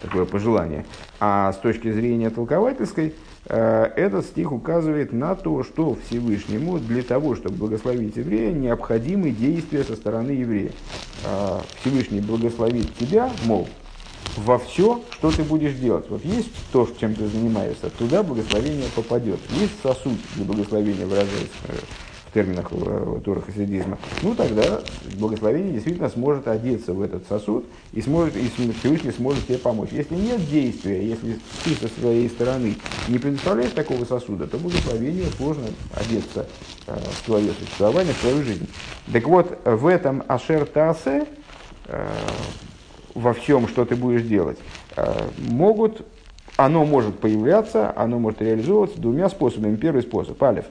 Такое 0.00 0.24
пожелание. 0.24 0.84
А 1.18 1.52
с 1.52 1.56
точки 1.56 1.90
зрения 1.92 2.30
толковательской– 2.30 3.14
Э, 3.46 3.90
этот 3.96 4.26
стих 4.26 4.52
указывает 4.52 5.12
на 5.12 5.34
то, 5.34 5.64
что 5.64 5.96
Всевышнему 6.06 6.78
для 6.78 7.02
того, 7.02 7.34
чтобы 7.34 7.56
благословить 7.56 8.16
еврея, 8.16 8.52
необходимы 8.52 9.30
действия 9.30 9.82
со 9.82 9.96
стороны 9.96 10.32
еврея. 10.32 10.72
Э, 11.24 11.58
Всевышний 11.80 12.20
благословит 12.20 12.94
тебя, 12.96 13.30
мол, 13.46 13.68
во 14.36 14.58
все, 14.58 15.02
что 15.10 15.30
ты 15.30 15.42
будешь 15.42 15.74
делать. 15.74 16.08
Вот 16.10 16.24
есть 16.24 16.50
то, 16.70 16.88
чем 17.00 17.14
ты 17.14 17.26
занимаешься, 17.26 17.90
туда 17.90 18.22
благословение 18.22 18.86
попадет. 18.94 19.40
Есть 19.58 19.72
сосуд, 19.82 20.18
где 20.36 20.44
благословение 20.44 21.06
выражается 21.06 21.56
терминах 22.32 22.68
э, 22.70 23.20
Тура 23.24 23.40
хасидизма, 23.40 23.98
ну 24.22 24.34
тогда 24.34 24.80
благословение 25.18 25.72
действительно 25.72 26.08
сможет 26.08 26.48
одеться 26.48 26.92
в 26.92 27.02
этот 27.02 27.26
сосуд 27.28 27.64
и, 27.92 28.00
сможет, 28.00 28.36
и 28.36 28.48
Всевышний 28.48 29.12
сможет 29.12 29.46
тебе 29.46 29.58
помочь. 29.58 29.90
Если 29.92 30.14
нет 30.14 30.48
действия, 30.48 31.06
если 31.06 31.38
ты 31.64 31.74
со 31.74 31.88
своей 32.00 32.28
стороны 32.28 32.76
не 33.08 33.18
предоставляешь 33.18 33.72
такого 33.72 34.04
сосуда, 34.04 34.46
то 34.46 34.58
благословению 34.58 35.26
сложно 35.36 35.64
одеться 35.94 36.46
э, 36.86 36.96
в 36.96 37.24
твое 37.24 37.52
существование, 37.52 38.12
в 38.12 38.20
твою 38.20 38.42
жизнь. 38.42 38.68
Так 39.12 39.26
вот, 39.26 39.58
в 39.64 39.86
этом 39.86 40.22
Ашер 40.28 40.66
Тасе, 40.66 41.26
э, 41.86 42.06
во 43.14 43.32
всем, 43.34 43.66
что 43.66 43.84
ты 43.84 43.96
будешь 43.96 44.22
делать, 44.22 44.56
могут 45.36 46.06
оно 46.56 46.84
может 46.84 47.18
появляться, 47.18 47.92
оно 47.96 48.18
может 48.18 48.42
реализовываться 48.42 49.00
двумя 49.00 49.28
способами. 49.28 49.76
Первый 49.76 50.02
способ, 50.02 50.40
алиф, 50.42 50.66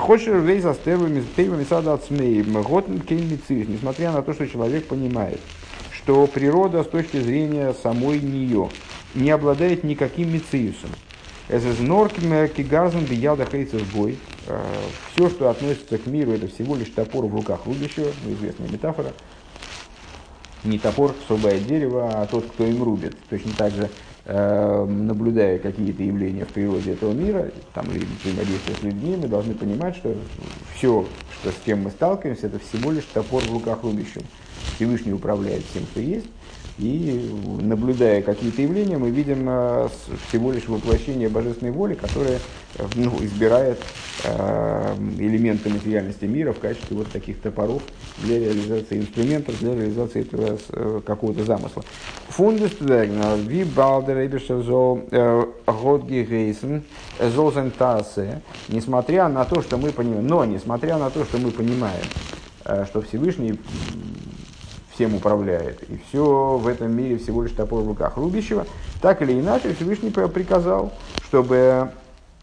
хочешь 0.00 0.28
вейза 0.28 0.74
с 0.74 0.78
тейвами 0.78 1.64
сада 1.64 1.94
от 1.94 2.04
несмотря 3.68 4.12
на 4.12 4.22
то, 4.22 4.34
что 4.34 4.46
человек 4.46 4.86
понимает, 4.86 5.40
что 5.90 6.26
природа 6.26 6.84
с 6.84 6.86
точки 6.86 7.18
зрения 7.18 7.74
самой 7.82 8.20
нее 8.20 8.68
не 9.14 9.30
обладает 9.30 9.82
никаким 9.82 10.32
норким 11.80 12.48
кигарзом 12.48 13.04
бияда 13.04 13.44
хейцев 13.44 13.82
бой. 13.94 14.18
Э, 14.46 14.62
Все, 15.12 15.28
что 15.30 15.48
относится 15.48 15.98
к 15.98 16.06
миру, 16.06 16.32
это 16.32 16.46
всего 16.46 16.76
лишь 16.76 16.90
топор 16.90 17.26
в 17.26 17.34
руках 17.34 17.66
рубящего, 17.66 18.12
ну, 18.24 18.34
известная 18.34 18.68
метафора. 18.68 19.12
Не 20.62 20.78
топор, 20.78 21.14
особое 21.24 21.58
дерево, 21.58 22.08
а 22.12 22.26
тот, 22.26 22.44
кто 22.46 22.66
им 22.66 22.82
рубит. 22.82 23.16
Точно 23.30 23.50
так 23.56 23.72
же 23.72 23.88
Э, 23.88 24.09
наблюдая 24.30 25.58
какие-то 25.58 26.04
явления 26.04 26.44
в 26.44 26.48
природе 26.48 26.92
этого 26.92 27.12
мира, 27.12 27.50
там, 27.74 27.86
взаимодействие 27.86 28.76
с 28.76 28.82
людьми, 28.82 29.16
мы 29.20 29.26
должны 29.26 29.54
понимать, 29.54 29.96
что 29.96 30.14
все, 30.76 31.04
что, 31.40 31.50
с 31.50 31.56
чем 31.66 31.82
мы 31.82 31.90
сталкиваемся, 31.90 32.46
это 32.46 32.60
всего 32.60 32.92
лишь 32.92 33.04
топор 33.12 33.42
в 33.42 33.52
руках 33.52 33.82
рубящим. 33.82 34.22
Всевышний 34.76 35.12
управляет 35.12 35.64
всем, 35.70 35.82
что 35.90 36.00
есть, 36.00 36.26
И 36.80 37.30
наблюдая 37.60 38.22
какие-то 38.22 38.62
явления, 38.62 38.96
мы 38.96 39.10
видим 39.10 39.46
э, 39.46 39.88
всего 40.28 40.50
лишь 40.50 40.66
воплощение 40.66 41.28
божественной 41.28 41.72
воли, 41.72 41.92
которая 41.92 42.38
э, 42.76 42.86
ну, 42.94 43.12
избирает 43.20 43.78
э, 44.24 44.94
элементы 45.18 45.68
материальности 45.68 46.24
мира 46.24 46.54
в 46.54 46.58
качестве 46.58 46.96
вот 46.96 47.08
таких 47.12 47.42
топоров 47.42 47.82
для 48.22 48.38
реализации 48.38 48.98
инструментов, 48.98 49.58
для 49.58 49.74
реализации 49.74 50.22
этого 50.22 51.00
какого-то 51.02 51.44
замысла. 51.44 51.82
Фундус 52.28 52.72
ви 52.80 53.64
балдер 53.64 54.16
несмотря 58.68 59.28
на 59.28 59.44
то, 59.44 59.60
что 59.60 59.76
мы 59.76 59.90
понимаем, 59.90 60.26
но 60.26 60.44
несмотря 60.46 60.96
на 60.96 61.10
то, 61.10 61.24
что 61.26 61.36
мы 61.36 61.50
понимаем, 61.50 62.04
что 62.86 63.02
Всевышний 63.02 63.58
всем 65.00 65.14
управляет, 65.14 65.82
и 65.84 65.98
все 66.06 66.58
в 66.58 66.66
этом 66.66 66.94
мире 66.94 67.16
всего 67.16 67.42
лишь 67.42 67.52
топор 67.52 67.82
в 67.82 67.88
руках 67.88 68.18
рубящего, 68.18 68.66
так 69.00 69.22
или 69.22 69.40
иначе 69.40 69.72
Всевышний 69.72 70.10
приказал, 70.10 70.92
чтобы 71.24 71.90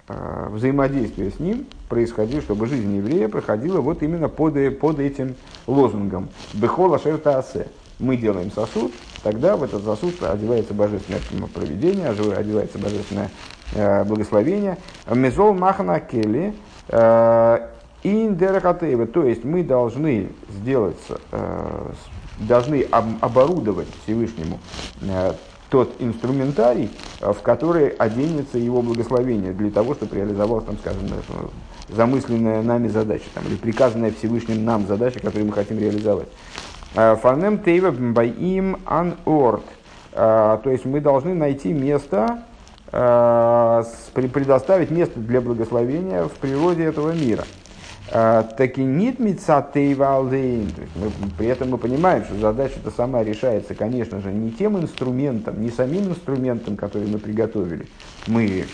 э, 0.08 0.48
взаимодействие 0.50 1.30
с 1.30 1.40
ним 1.40 1.68
происходило, 1.88 2.42
чтобы 2.42 2.66
жизнь 2.66 2.98
еврея 2.98 3.30
проходила 3.30 3.80
вот 3.80 4.02
именно 4.02 4.28
под, 4.28 4.80
под 4.80 4.98
этим 5.00 5.36
лозунгом 5.68 6.30
«Бехола 6.54 6.98
шертаасе». 6.98 7.68
Мы 8.00 8.18
делаем 8.18 8.52
сосуд, 8.52 8.92
тогда 9.22 9.56
в 9.56 9.62
этот 9.62 9.84
сосуд 9.84 10.16
одевается 10.24 10.74
божественное 10.74 11.22
проведение, 11.54 12.10
одевается 12.10 12.80
божественное 12.80 13.30
э, 13.76 14.04
благословение. 14.04 14.80
Мезол 15.08 15.54
махана 15.54 16.00
кели 16.00 16.56
э, 16.88 17.68
индерахатеева, 18.04 19.08
то 19.08 19.24
есть 19.24 19.44
мы 19.44 19.64
должны 19.64 20.30
сделать 20.50 20.98
э, 21.32 21.92
должны 22.40 22.84
оборудовать 22.92 23.88
Всевышнему 24.04 24.60
э, 25.02 25.34
тот 25.70 25.96
инструментарий, 26.00 26.92
э, 27.22 27.34
в 27.34 27.42
который 27.42 27.90
оденется 27.90 28.58
его 28.58 28.82
благословение, 28.82 29.54
для 29.54 29.72
того, 29.72 29.96
чтобы 29.96 30.16
реализовалась, 30.16 30.66
там, 30.66 30.78
скажем, 30.78 31.02
замысленная 31.90 32.62
нами 32.62 32.88
задача, 32.88 33.26
там, 33.34 33.46
или 33.48 33.56
приказанная 33.56 34.12
Всевышним 34.12 34.64
нам 34.64 34.88
задача, 34.88 35.20
которую 35.20 35.48
мы 35.48 35.54
хотим 35.54 35.80
реализовать. 35.80 36.28
Фарнем 36.94 37.60
тейва 37.60 37.92
баим 37.92 38.80
ан 38.86 39.16
орд. 39.26 39.64
То 40.14 40.62
есть 40.66 40.86
мы 40.86 41.00
должны 41.00 41.36
найти 41.36 41.74
место, 41.74 42.44
предоставить 42.90 44.90
место 44.90 45.20
для 45.20 45.42
благословения 45.42 46.24
в 46.24 46.32
природе 46.32 46.86
этого 46.86 47.12
мира– 47.12 47.44
а, 48.10 48.44
так 48.44 48.78
и 48.78 48.84
нет 48.84 49.20
мицатейвалдейн. 49.20 50.72
При 51.38 51.48
этом 51.48 51.72
мы 51.72 51.78
понимаем, 51.78 52.24
что 52.24 52.36
задача-то 52.36 52.92
сама 52.92 53.24
решается, 53.24 53.76
конечно 53.76 54.22
же, 54.22 54.32
не 54.32 54.52
тем 54.52 54.78
инструментом, 54.78 55.62
не 55.62 55.70
самим 55.70 56.10
инструментом, 56.10 56.78
который 56.78 57.08
мы 57.08 57.20
приготовили. 57.20 57.88
Мы, 58.28 58.66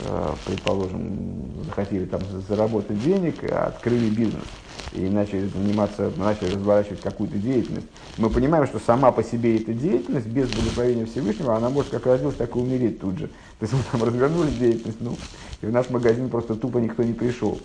а, 0.00 0.34
предположим, 0.44 1.64
захотели 1.64 2.04
там 2.04 2.20
заработать 2.48 3.02
денег, 3.02 3.42
открыли 3.50 4.10
бизнес 4.10 4.44
и 4.92 5.08
начали 5.08 5.48
заниматься, 5.48 6.12
начали 6.16 6.54
разворачивать 6.54 7.00
какую-то 7.00 7.38
деятельность. 7.38 7.86
Мы 8.18 8.28
понимаем, 8.28 8.66
что 8.66 8.78
сама 8.78 9.10
по 9.10 9.22
себе 9.22 9.56
эта 9.56 9.72
деятельность, 9.72 10.26
без 10.26 10.50
благословения 10.50 11.06
Всевышнего, 11.06 11.56
она 11.56 11.70
может 11.70 11.90
как 11.90 12.04
родилась, 12.06 12.34
так 12.34 12.54
и 12.54 12.58
умереть 12.58 13.00
тут 13.00 13.18
же. 13.18 13.28
То 13.58 13.62
есть 13.62 13.72
мы 13.72 13.80
там 13.90 14.04
развернули 14.06 14.50
деятельность, 14.50 15.00
ну, 15.00 15.16
и 15.62 15.66
в 15.66 15.72
наш 15.72 15.88
магазин 15.88 16.28
просто 16.28 16.56
тупо 16.56 16.78
никто 16.78 17.02
не 17.02 17.14
пришел. 17.14 17.58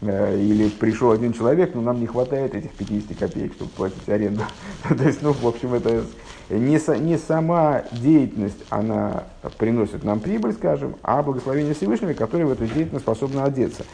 Э, 0.00 0.38
или 0.38 0.68
пришел 0.68 1.10
один 1.10 1.32
человек, 1.32 1.74
но 1.74 1.80
нам 1.80 2.00
не 2.00 2.06
хватает 2.06 2.54
этих 2.54 2.70
50 2.72 3.18
копеек, 3.18 3.52
чтобы 3.54 3.70
платить 3.70 4.08
аренду. 4.08 4.44
То 4.88 5.02
есть, 5.02 5.22
ну, 5.22 5.32
в 5.32 5.46
общем, 5.46 5.74
это 5.74 6.04
не, 6.50 7.00
не 7.00 7.18
сама 7.18 7.82
деятельность, 7.90 8.58
она 8.70 9.24
приносит 9.58 10.04
нам 10.04 10.20
прибыль, 10.20 10.52
скажем, 10.52 10.94
а 11.02 11.22
благословение 11.22 11.74
Всевышнего, 11.74 12.12
которое 12.12 12.44
в 12.44 12.52
эту 12.52 12.66
деятельность 12.66 13.04
способно 13.04 13.44
одеться. 13.44 13.84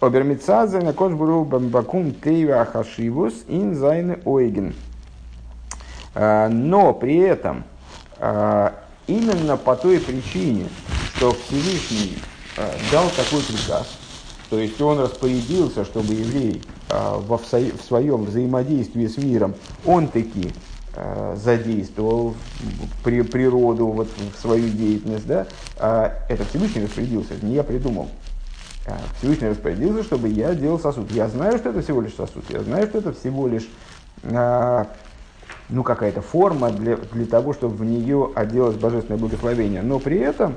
Обермицадзе 0.00 0.80
на 0.80 0.92
кошбуру 0.92 1.44
бамбакум 1.44 2.12
тейва 2.12 2.60
ахашивус 2.60 3.32
ин 3.48 3.74
зайны 3.74 4.18
ойген. 4.26 4.74
Э, 6.14 6.48
но 6.48 6.92
при 6.92 7.16
этом 7.16 7.64
э, 8.18 8.70
именно 9.06 9.56
по 9.56 9.76
той 9.76 9.98
причине, 9.98 10.66
что 11.16 11.32
Всевышний 11.32 12.18
дал 12.92 13.08
такой 13.16 13.40
приказ– 13.40 13.98
то 14.54 14.60
есть 14.60 14.80
он 14.80 15.00
распорядился, 15.00 15.84
чтобы 15.84 16.14
еврей 16.14 16.62
а, 16.88 17.18
во, 17.18 17.38
в 17.38 17.82
своем 17.84 18.24
взаимодействии 18.24 19.08
с 19.08 19.16
миром, 19.16 19.56
он 19.84 20.06
таки 20.06 20.52
а, 20.94 21.34
задействовал 21.34 22.36
при, 23.02 23.22
природу 23.22 23.88
вот, 23.88 24.06
в 24.16 24.40
свою 24.40 24.68
деятельность. 24.68 25.26
Да? 25.26 25.48
А 25.76 26.14
это 26.28 26.44
Всевышний 26.44 26.84
распорядился, 26.84 27.34
это 27.34 27.44
не 27.44 27.54
я 27.54 27.64
придумал. 27.64 28.08
Всевышний 29.18 29.48
распорядился, 29.48 30.04
чтобы 30.04 30.28
я 30.28 30.54
делал 30.54 30.78
сосуд. 30.78 31.10
Я 31.10 31.26
знаю, 31.26 31.58
что 31.58 31.70
это 31.70 31.82
всего 31.82 32.00
лишь 32.00 32.14
сосуд. 32.14 32.44
Я 32.48 32.62
знаю, 32.62 32.86
что 32.86 32.98
это 32.98 33.12
всего 33.12 33.48
лишь 33.48 33.68
ну, 34.22 35.82
какая-то 35.82 36.22
форма 36.22 36.70
для, 36.70 36.96
для 36.96 37.26
того, 37.26 37.54
чтобы 37.54 37.74
в 37.74 37.84
нее 37.84 38.30
оделось 38.36 38.76
божественное 38.76 39.18
благословение. 39.18 39.82
Но 39.82 39.98
при 39.98 40.18
этом 40.18 40.54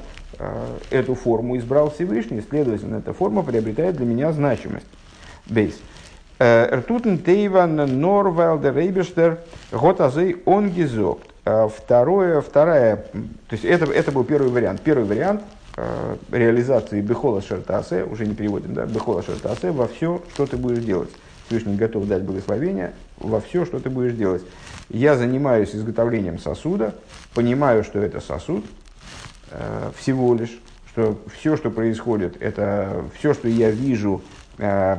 эту 0.92 1.16
форму 1.16 1.58
избрал 1.58 1.90
Всевышний, 1.90 2.42
следовательно, 2.48 2.98
эта 2.98 3.14
форма 3.14 3.44
приобретает 3.44 3.96
для 3.96 4.06
меня 4.06 4.32
значимость. 4.32 4.86
Бейс. 5.48 5.76
Э, 6.40 6.76
Эртутен 6.76 7.18
Тейван 7.18 7.76
Норвалдер 7.76 8.76
Рейбештер 8.76 9.40
Готазей 9.72 10.38
Онгизопт. 10.46 11.28
Э, 11.46 11.68
второе, 11.76 12.42
вторая, 12.42 12.98
то 12.98 13.54
есть 13.54 13.66
это, 13.66 13.92
это 13.92 14.12
был 14.12 14.24
первый 14.24 14.52
вариант. 14.52 14.82
Первый 14.82 15.06
вариант 15.06 15.42
э, 15.78 16.16
реализации 16.32 17.02
Бехола 17.02 17.42
Шертасе, 17.42 18.04
уже 18.04 18.28
не 18.28 18.36
переводим, 18.36 18.76
да, 18.76 18.86
Бехола 18.86 19.24
Шертасе 19.24 19.72
во 19.72 19.88
все, 19.88 20.22
что 20.34 20.46
ты 20.46 20.58
будешь 20.58 20.84
делать. 20.84 21.10
Всевышний 21.48 21.76
готов 21.76 22.08
дать 22.08 22.24
благословение 22.24 22.94
во 23.18 23.40
все, 23.40 23.66
что 23.66 23.80
ты 23.80 23.90
будешь 23.90 24.14
делать. 24.14 24.44
Я 24.90 25.16
занимаюсь 25.16 25.74
изготовлением 25.74 26.38
сосуда, 26.40 26.94
понимаю, 27.34 27.84
что 27.84 28.00
это 28.00 28.20
сосуд 28.20 28.64
э, 28.66 28.68
всего 29.98 30.34
лишь, 30.36 30.60
что 30.98 31.16
все, 31.32 31.56
что 31.58 31.70
происходит, 31.70 32.38
это 32.40 33.06
все, 33.20 33.36
что 33.36 33.48
я 33.48 33.70
вижу 33.70 34.24
э, 34.58 34.98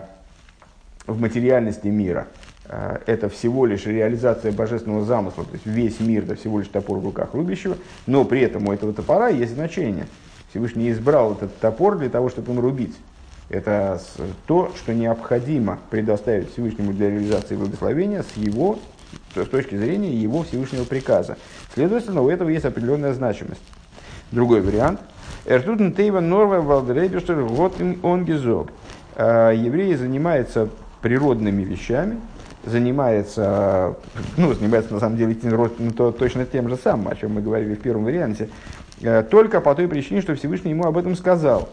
в 1.08 1.20
материальности 1.20 1.88
мира, 1.88 2.28
э, 2.66 2.98
это 3.06 3.28
всего 3.28 3.66
лишь 3.66 3.84
реализация 3.84 4.52
божественного 4.52 5.04
замысла, 5.04 5.44
то 5.44 5.52
есть 5.54 5.66
весь 5.66 5.98
мир 5.98 6.22
это 6.22 6.36
всего 6.36 6.60
лишь 6.60 6.68
топор 6.68 6.98
в 6.98 7.04
руках 7.04 7.34
рубящего, 7.34 7.76
но 8.06 8.24
при 8.24 8.42
этом 8.42 8.68
у 8.68 8.72
этого 8.72 8.92
топора 8.92 9.28
есть 9.28 9.54
значение. 9.54 10.06
Всевышний 10.50 10.92
избрал 10.92 11.32
этот 11.32 11.58
топор 11.58 11.98
для 11.98 12.10
того, 12.10 12.28
чтобы 12.28 12.52
им 12.52 12.60
рубить. 12.60 12.94
Это 13.48 14.00
то, 14.46 14.70
что 14.76 14.94
необходимо 14.94 15.80
предоставить 15.90 16.52
Всевышнему 16.52 16.92
для 16.92 17.10
реализации 17.10 17.56
благословения 17.56 18.22
с 18.22 18.36
его 18.36 18.78
с 19.34 19.48
точки 19.48 19.74
зрения 19.74 20.14
его 20.14 20.44
Всевышнего 20.44 20.84
приказа. 20.84 21.38
Следовательно, 21.74 22.22
у 22.22 22.28
этого 22.28 22.50
есть 22.50 22.64
определенная 22.64 23.14
значимость. 23.14 23.62
Другой 24.30 24.60
вариант. 24.60 25.00
Эртутен 25.46 25.92
Тейва 25.92 26.20
Норва 26.20 26.60
Валдерейбештер 26.60 27.36
вот 27.40 27.76
он 28.02 28.24
гизок. 28.24 28.68
А, 29.16 29.50
евреи 29.52 29.94
занимаются 29.94 30.68
природными 31.00 31.62
вещами, 31.62 32.18
занимается, 32.64 33.96
ну, 34.36 34.52
занимается 34.52 34.92
на 34.94 35.00
самом 35.00 35.16
деле 35.16 35.36
ну, 35.42 35.90
то, 35.92 36.12
точно 36.12 36.44
тем 36.44 36.68
же 36.68 36.76
самым, 36.76 37.08
о 37.08 37.16
чем 37.16 37.34
мы 37.34 37.40
говорили 37.40 37.74
в 37.74 37.80
первом 37.80 38.04
варианте, 38.04 38.48
э, 39.00 39.22
только 39.22 39.60
по 39.60 39.74
той 39.74 39.88
причине, 39.88 40.20
что 40.20 40.34
Всевышний 40.34 40.70
ему 40.70 40.84
об 40.84 40.98
этом 40.98 41.16
сказал. 41.16 41.68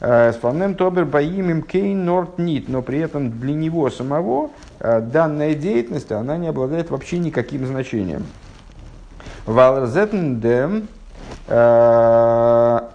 Э, 0.00 0.32
с 0.32 0.36
фанем 0.36 0.74
тобер 0.74 1.04
баимим 1.04 1.62
кейн 1.62 2.04
норт 2.04 2.38
нит, 2.38 2.68
но 2.68 2.80
при 2.80 3.00
этом 3.00 3.38
для 3.38 3.54
него 3.54 3.90
самого 3.90 4.50
э, 4.78 5.00
данная 5.00 5.54
деятельность, 5.54 6.10
она 6.10 6.38
не 6.38 6.48
обладает 6.48 6.90
вообще 6.90 7.18
никаким 7.18 7.66
значением. 7.66 8.24
Валерзетен 9.46 10.40
дем 10.40 10.88
нора 11.50 12.86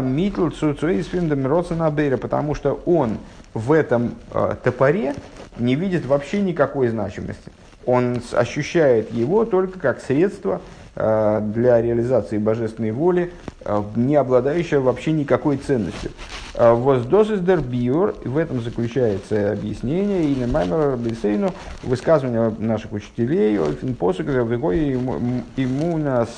митл 0.00 0.48
цуцуисфиндем 0.48 1.46
роценабейра, 1.46 2.16
потому 2.16 2.56
что 2.56 2.80
он 2.86 3.18
в 3.54 3.70
этом 3.70 4.16
топоре 4.64 5.14
не 5.58 5.76
видит 5.76 6.04
вообще 6.04 6.40
никакой 6.40 6.88
значимости. 6.88 7.52
Он 7.86 8.20
ощущает 8.32 9.12
его 9.12 9.44
только 9.44 9.78
как 9.78 10.00
средство 10.00 10.60
Э, 10.96 11.40
для 11.42 11.82
реализации 11.82 12.38
божественной 12.38 12.92
воли, 12.92 13.32
э, 13.64 13.82
не 13.96 14.14
обладающая 14.14 14.78
вообще 14.78 15.10
никакой 15.10 15.56
ценностью. 15.56 16.12
Э, 16.54 16.72
Воздосис 16.72 17.40
дер 17.40 17.60
в 17.60 18.38
этом 18.38 18.62
заключается 18.62 19.50
объяснение, 19.50 20.22
и 20.30 20.36
на 20.36 20.46
маймер 20.46 20.96
бисейну, 20.96 21.50
высказывание 21.82 22.54
наших 22.60 22.92
учителей, 22.92 23.58
посук, 23.98 24.28
ему 24.28 25.98
нас 25.98 26.28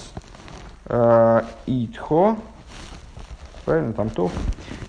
итхо, 0.88 2.36
правильно, 3.64 3.92
там 3.92 4.10
то. 4.10 4.30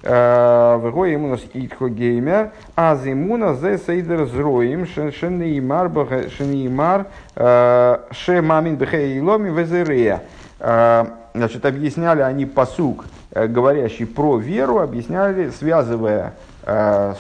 Вегой 0.04 1.12
ему 1.12 1.30
нас 1.30 1.42
итхо 1.54 1.90
геймер, 1.90 2.52
а 2.76 2.96
зимуна 2.96 3.56
зе 3.56 3.78
сейдер 3.78 4.26
зроим, 4.28 4.86
шенеймар, 4.86 5.90
шенеймар, 6.38 7.08
ше 7.36 8.42
мамин 8.42 8.78
бхей 8.78 9.20
ломи 9.20 9.50
везерея. 9.50 10.22
Значит, 10.60 11.66
объясняли 11.66 12.22
они 12.22 12.46
посук, 12.46 13.06
говорящий 13.32 14.06
про 14.06 14.38
веру, 14.38 14.80
объясняли, 14.80 15.50
связывая 15.50 16.34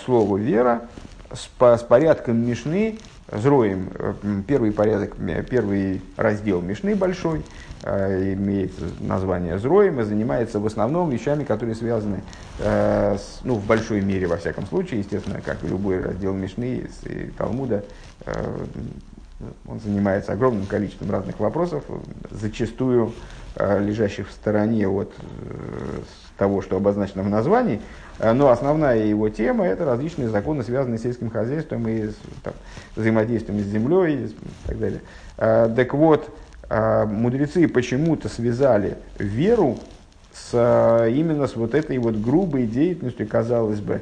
слово 0.06 0.38
вера 0.38 0.82
с, 1.32 1.50
с 1.60 1.84
порядком 1.84 2.38
Мишны, 2.38 3.00
Зроем, 3.30 3.90
первый 4.48 4.72
порядок, 4.72 5.18
первый 5.50 6.02
раздел 6.16 6.62
Мишны 6.62 6.96
большой, 6.96 7.44
имеет 7.84 8.72
название 9.02 9.60
Зроем 9.60 10.00
и 10.00 10.04
занимается 10.04 10.60
в 10.60 10.66
основном 10.66 11.10
вещами, 11.10 11.44
которые 11.44 11.76
связаны, 11.76 12.22
с, 12.60 13.40
ну, 13.44 13.56
в 13.56 13.66
большой 13.66 14.02
мере, 14.02 14.28
во 14.28 14.38
всяком 14.38 14.66
случае, 14.66 15.02
естественно, 15.02 15.42
как 15.42 15.64
и 15.64 15.68
любой 15.68 16.02
раздел 16.02 16.34
Мишны 16.34 16.88
и 17.04 17.32
Талмуда, 17.38 17.84
он 19.68 19.80
занимается 19.80 20.34
огромным 20.34 20.66
количеством 20.66 21.12
разных 21.12 21.40
вопросов, 21.40 21.84
зачастую 22.32 23.14
лежащих 23.56 24.28
в 24.28 24.32
стороне 24.32 24.88
от 24.88 25.14
того, 26.38 26.62
что 26.62 26.78
обозначено 26.78 27.24
в 27.24 27.30
названии, 27.30 27.80
Э, 28.20 28.34
но 28.34 28.50
основная 28.50 29.06
его 29.06 29.30
тема– 29.30 29.66
это 29.68 29.86
различные 29.86 30.30
законы, 30.30 30.64
связанные 30.64 30.98
с 30.98 31.04
сельским 31.04 31.30
хозяйством 31.30 31.88
и 31.88 32.10
там, 32.44 32.54
взаимодействием 32.96 33.60
с 33.62 33.68
землей 33.68 34.26
и 34.26 34.36
так 34.66 34.80
далее. 34.80 35.02
Э, 35.38 35.72
так 35.76 35.94
вот, 35.94 36.28
э, 36.28 36.32
мудрецы 36.70 37.68
почему-то 37.68 38.30
связали 38.30 38.98
веру 39.18 39.78
с, 40.34 41.08
именно 41.10 41.48
с 41.48 41.56
вот 41.56 41.74
этой 41.74 41.98
вот 41.98 42.16
грубой 42.16 42.68
деятельностью, 42.68 43.28
казалось 43.28 43.80
бы, 43.80 44.02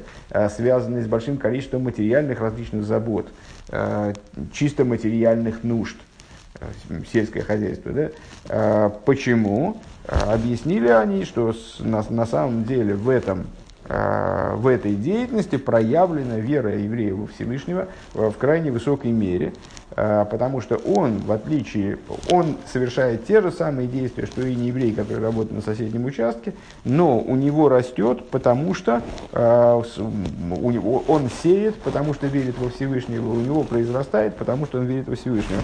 связанной 0.54 1.02
с 1.02 1.06
большим 1.06 1.38
количеством 1.38 1.84
материальных 1.84 2.40
различных 2.40 2.84
забот, 2.84 3.28
чисто 4.52 4.84
материальных 4.84 5.64
нужд, 5.64 5.96
сельское 7.12 7.42
хозяйство. 7.42 7.92
Да? 7.92 8.90
Почему? 9.04 9.80
Объяснили 10.06 10.88
они, 10.88 11.24
что 11.24 11.54
на, 11.80 12.26
самом 12.26 12.64
деле 12.64 12.94
в 12.94 13.08
этом 13.08 13.46
в 13.88 14.66
этой 14.66 14.94
деятельности 14.94 15.56
проявлена 15.56 16.38
вера 16.38 16.76
евреев 16.76 17.16
во 17.16 17.26
Всевышнего 17.28 17.88
в 18.14 18.32
крайне 18.32 18.72
высокой 18.72 19.12
мере, 19.12 19.52
потому 19.96 20.60
что 20.60 20.76
он, 20.76 21.18
в 21.18 21.32
отличие, 21.32 21.98
он 22.30 22.58
совершает 22.70 23.26
те 23.26 23.40
же 23.40 23.50
самые 23.50 23.88
действия, 23.88 24.26
что 24.26 24.46
и 24.46 24.54
не 24.54 24.68
еврей, 24.68 24.92
который 24.92 25.22
работает 25.22 25.54
на 25.54 25.62
соседнем 25.62 26.04
участке, 26.04 26.52
но 26.84 27.18
у 27.18 27.34
него 27.34 27.70
растет, 27.70 28.28
потому 28.28 28.74
что 28.74 29.00
э, 29.32 29.82
у 30.60 30.70
него, 30.70 31.02
он 31.08 31.30
сеет, 31.42 31.76
потому 31.76 32.12
что 32.12 32.26
верит 32.26 32.58
во 32.58 32.68
Всевышнего, 32.68 33.32
у 33.32 33.40
него 33.40 33.62
произрастает, 33.62 34.36
потому 34.36 34.66
что 34.66 34.78
он 34.78 34.84
верит 34.84 35.08
во 35.08 35.16
Всевышнего 35.16 35.62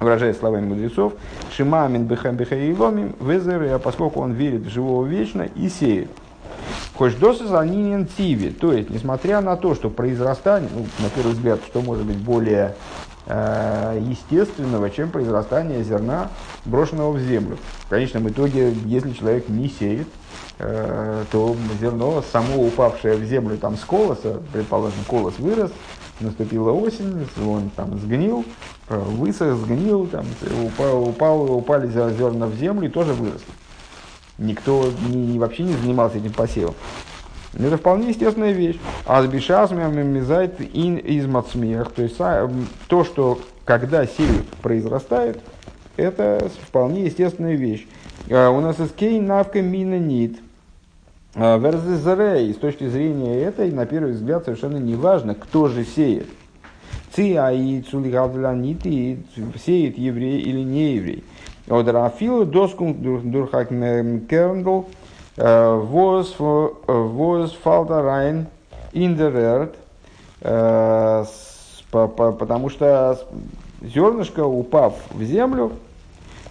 выражая 0.00 0.34
словами 0.34 0.66
мудрецов, 0.66 1.14
Шимамин 1.56 2.04
бехам 2.04 2.36
бехаиломим 2.36 3.14
везер, 3.20 3.78
поскольку 3.78 4.20
он 4.20 4.32
верит 4.32 4.62
в 4.62 4.68
живого 4.68 5.06
вечно 5.06 5.48
и 5.54 5.68
сеет. 5.68 6.10
Хождосы 6.96 7.46
занинен 7.46 8.06
тиви. 8.06 8.50
То 8.50 8.72
есть, 8.72 8.88
несмотря 8.88 9.40
на 9.40 9.56
то, 9.56 9.74
что 9.74 9.90
произрастание, 9.90 10.70
ну, 10.72 10.86
на 11.00 11.10
первый 11.10 11.32
взгляд, 11.32 11.60
что 11.66 11.82
может 11.82 12.04
быть 12.04 12.18
более 12.18 12.74
естественного, 13.26 14.90
чем 14.90 15.10
произрастание 15.10 15.82
зерна, 15.82 16.28
брошенного 16.64 17.12
в 17.12 17.20
землю. 17.20 17.56
В 17.86 17.88
конечном 17.88 18.28
итоге, 18.28 18.72
если 18.84 19.12
человек 19.12 19.48
не 19.48 19.68
сеет, 19.68 20.08
э, 20.58 21.24
то 21.32 21.56
зерно, 21.80 22.22
само 22.32 22.62
упавшее 22.62 23.16
в 23.16 23.24
землю 23.24 23.56
там 23.56 23.76
с 23.78 23.84
колоса, 23.84 24.42
предположим, 24.52 24.98
колос 25.08 25.38
вырос, 25.38 25.72
наступила 26.20 26.72
осень, 26.72 27.26
он 27.46 27.70
там 27.74 27.98
сгнил, 27.98 28.44
э, 28.88 28.98
высох, 28.98 29.56
сгнил, 29.56 30.06
там, 30.06 30.26
упал, 30.62 31.08
упал, 31.08 31.52
упали 31.52 31.88
зерна 31.88 32.46
в 32.46 32.54
землю 32.56 32.88
и 32.88 32.90
тоже 32.90 33.14
выросли 33.14 33.52
никто 34.38 34.90
не, 35.08 35.38
вообще 35.38 35.62
не 35.62 35.74
занимался 35.74 36.18
этим 36.18 36.32
посевом. 36.32 36.74
Это 37.58 37.76
вполне 37.76 38.08
естественная 38.08 38.52
вещь. 38.52 38.78
А 39.06 39.22
с 39.22 39.26
бешасмием 39.26 40.08
мизайт 40.12 40.60
ин 40.60 40.96
из 40.96 41.26
мацмех. 41.26 41.92
То 41.92 42.02
есть 42.02 42.18
то, 42.88 43.04
что 43.04 43.38
когда 43.64 44.06
сеют, 44.06 44.46
произрастает, 44.62 45.40
это 45.96 46.50
вполне 46.66 47.04
естественная 47.04 47.54
вещь. 47.54 47.86
А 48.30 48.50
у 48.50 48.60
нас 48.60 48.80
из 48.80 48.90
кей 48.90 49.20
навка 49.20 49.62
мина 49.62 49.98
нит. 49.98 50.38
А 51.36 51.58
Верзезарей, 51.58 52.52
с 52.52 52.56
точки 52.56 52.88
зрения 52.88 53.40
этой, 53.42 53.70
на 53.70 53.86
первый 53.86 54.12
взгляд, 54.12 54.44
совершенно 54.44 54.76
не 54.76 54.94
важно, 54.94 55.34
кто 55.34 55.68
же 55.68 55.84
сеет. 55.84 56.26
Ци 57.12 57.34
аи 57.36 57.80
цулигавлянити, 57.80 59.18
сеет 59.64 59.98
еврей 59.98 60.40
или 60.40 60.60
не 60.60 60.94
еврей. 60.94 61.24
Oder 61.66 61.94
afil 61.94 62.44
doskun 62.44 63.00
durch 63.00 63.50
In 65.36 65.42
der 69.16 69.34
Erd, 69.34 69.74
потому 71.90 72.70
что 72.70 73.18
зернышко, 73.82 74.44
упав 74.44 74.94
в 75.10 75.24
землю, 75.24 75.72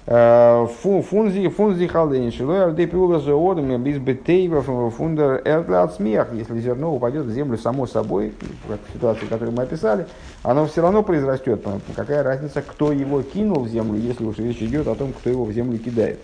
фунзи 0.06 1.48
фунзи 1.48 1.88
халдейн 1.88 2.34
шилой 2.34 2.66
арды 2.66 2.88
пиула 2.88 3.22
за 3.22 3.36
одами 3.36 3.78
без 3.78 4.00
бетейва 4.00 4.62
фундер 4.62 5.42
эрдляд 5.46 5.94
смех 5.94 6.28
если 6.34 6.60
зерно 6.60 6.94
упадет 6.94 7.26
в 7.26 7.32
землю 7.32 7.58
само 7.58 7.88
собой 7.88 8.34
как 8.68 8.80
в 8.90 8.94
ситуации 8.94 9.28
которую 9.28 9.56
мы 9.56 9.64
описали 9.64 10.06
оно 10.44 10.66
все 10.66 10.82
равно 10.82 11.04
произрастет 11.04 11.66
какая 11.96 12.22
разница 12.22 12.62
кто 12.62 12.92
его 12.92 13.22
кинул 13.22 13.64
в 13.64 13.70
землю 13.70 13.98
если 13.98 14.26
уж 14.26 14.40
речь 14.40 14.62
идет 14.62 14.88
о 14.88 14.96
том 14.96 15.14
кто 15.14 15.30
его 15.30 15.46
в 15.46 15.54
землю 15.54 15.80
кидает 15.80 16.20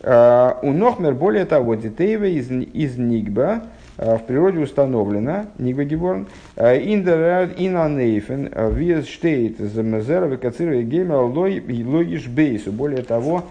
у 0.00 0.72
Нохмер 0.72 1.14
более 1.14 1.44
того 1.44 1.74
детейва 1.74 2.24
из, 2.24 2.50
из 2.50 2.96
Нигба 2.96 3.62
Э, 3.98 4.16
в 4.16 4.22
природе 4.22 4.60
установлено, 4.60 5.46
Нигвагиборн, 5.58 6.28
э, 6.54 6.80
индерад 6.84 7.54
инанейфен, 7.56 8.48
э, 8.52 8.70
виз 8.72 9.08
штейт 9.08 9.58
замезера 9.58 10.26
векацира 10.26 10.80
геймер 10.82 11.16
логиш 11.16 12.28
бейсу. 12.28 12.70
Более 12.70 13.02
того, 13.02 13.44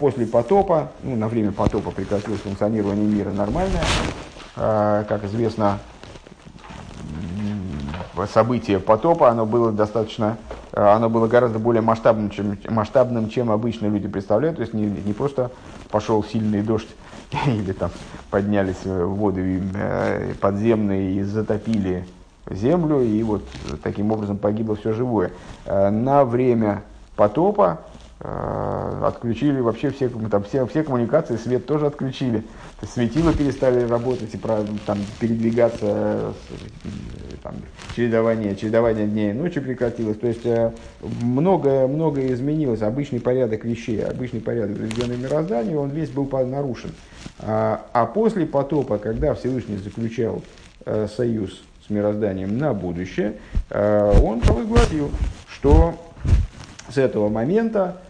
после 0.00 0.26
потопа, 0.26 0.90
ну, 1.02 1.16
на 1.16 1.28
время 1.28 1.52
потопа 1.52 1.90
прекратилось 1.90 2.40
функционирование 2.40 3.06
мира 3.06 3.30
нормальное, 3.30 3.82
как 4.54 5.24
известно, 5.24 5.78
событие 8.32 8.78
потопа, 8.78 9.30
оно 9.30 9.44
было 9.44 9.72
достаточно, 9.72 10.38
оно 10.76 11.08
было 11.08 11.26
гораздо 11.26 11.58
более 11.58 11.82
масштабным, 11.82 12.30
чем, 12.30 12.58
масштабным, 12.68 13.28
чем 13.28 13.50
обычно 13.50 13.86
люди 13.86 14.08
представляют. 14.08 14.56
То 14.56 14.62
есть 14.62 14.74
не, 14.74 14.86
не 14.86 15.12
просто 15.12 15.50
пошел 15.90 16.22
сильный 16.24 16.62
дождь 16.62 16.88
или 17.46 17.72
там 17.72 17.92
поднялись 18.30 18.84
воды 18.84 19.62
э, 19.74 20.34
подземные 20.40 21.12
и 21.12 21.22
затопили 21.22 22.08
землю, 22.50 23.02
и 23.02 23.22
вот 23.22 23.42
таким 23.82 24.12
образом 24.12 24.38
погибло 24.38 24.76
все 24.76 24.92
живое. 24.92 25.32
Э, 25.64 25.90
на 25.90 26.24
время 26.24 26.82
потопа 27.16 27.80
э, 27.80 27.93
отключили 28.24 29.60
вообще 29.60 29.90
все, 29.90 30.08
там, 30.08 30.44
все, 30.44 30.66
все 30.66 30.82
коммуникации, 30.82 31.36
свет 31.36 31.66
тоже 31.66 31.86
отключили. 31.86 32.42
Светила 32.82 33.32
перестали 33.32 33.86
работать 33.86 34.34
и 34.34 34.38
там, 34.38 34.98
передвигаться, 35.20 36.32
там, 37.42 37.54
чередование, 37.94 38.56
чередование 38.56 39.06
дней 39.06 39.30
и 39.30 39.34
ночи 39.34 39.60
прекратилось. 39.60 40.18
То 40.18 40.26
есть 40.26 40.46
многое, 41.20 41.86
многое 41.86 42.32
изменилось. 42.32 42.82
Обычный 42.82 43.20
порядок 43.20 43.64
вещей, 43.64 44.02
обычный 44.02 44.40
порядок 44.40 44.78
заведенного 44.78 45.18
мироздания, 45.18 45.76
он 45.76 45.90
весь 45.90 46.10
был 46.10 46.24
нарушен. 46.46 46.90
А, 47.40 47.86
а 47.92 48.06
после 48.06 48.46
потопа, 48.46 48.98
когда 48.98 49.34
Всевышний 49.34 49.76
заключал 49.76 50.42
э, 50.86 51.08
союз 51.14 51.62
с 51.86 51.90
мирозданием 51.90 52.56
на 52.56 52.72
будущее, 52.72 53.34
э, 53.70 54.20
он 54.22 54.40
провозгласил, 54.40 55.10
что 55.48 55.94
с 56.88 56.96
этого 56.96 57.28
момента 57.28 57.96
э, 57.98 58.03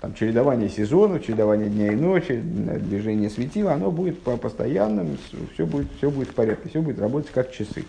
там, 0.00 0.14
чередование 0.14 0.68
сезонов, 0.68 1.24
чередование 1.24 1.68
дня 1.68 1.92
и 1.92 1.96
ночи, 1.96 2.40
движение 2.42 3.30
светила, 3.30 3.72
оно 3.72 3.90
будет 3.90 4.20
по 4.22 4.36
постоянным, 4.36 5.16
все 5.54 5.64
будет, 5.64 5.86
все 5.98 6.10
будет 6.10 6.30
в 6.30 6.34
порядке, 6.34 6.68
все 6.68 6.82
будет 6.82 6.98
работать 6.98 7.30
как 7.32 7.52
часы. 7.52 7.84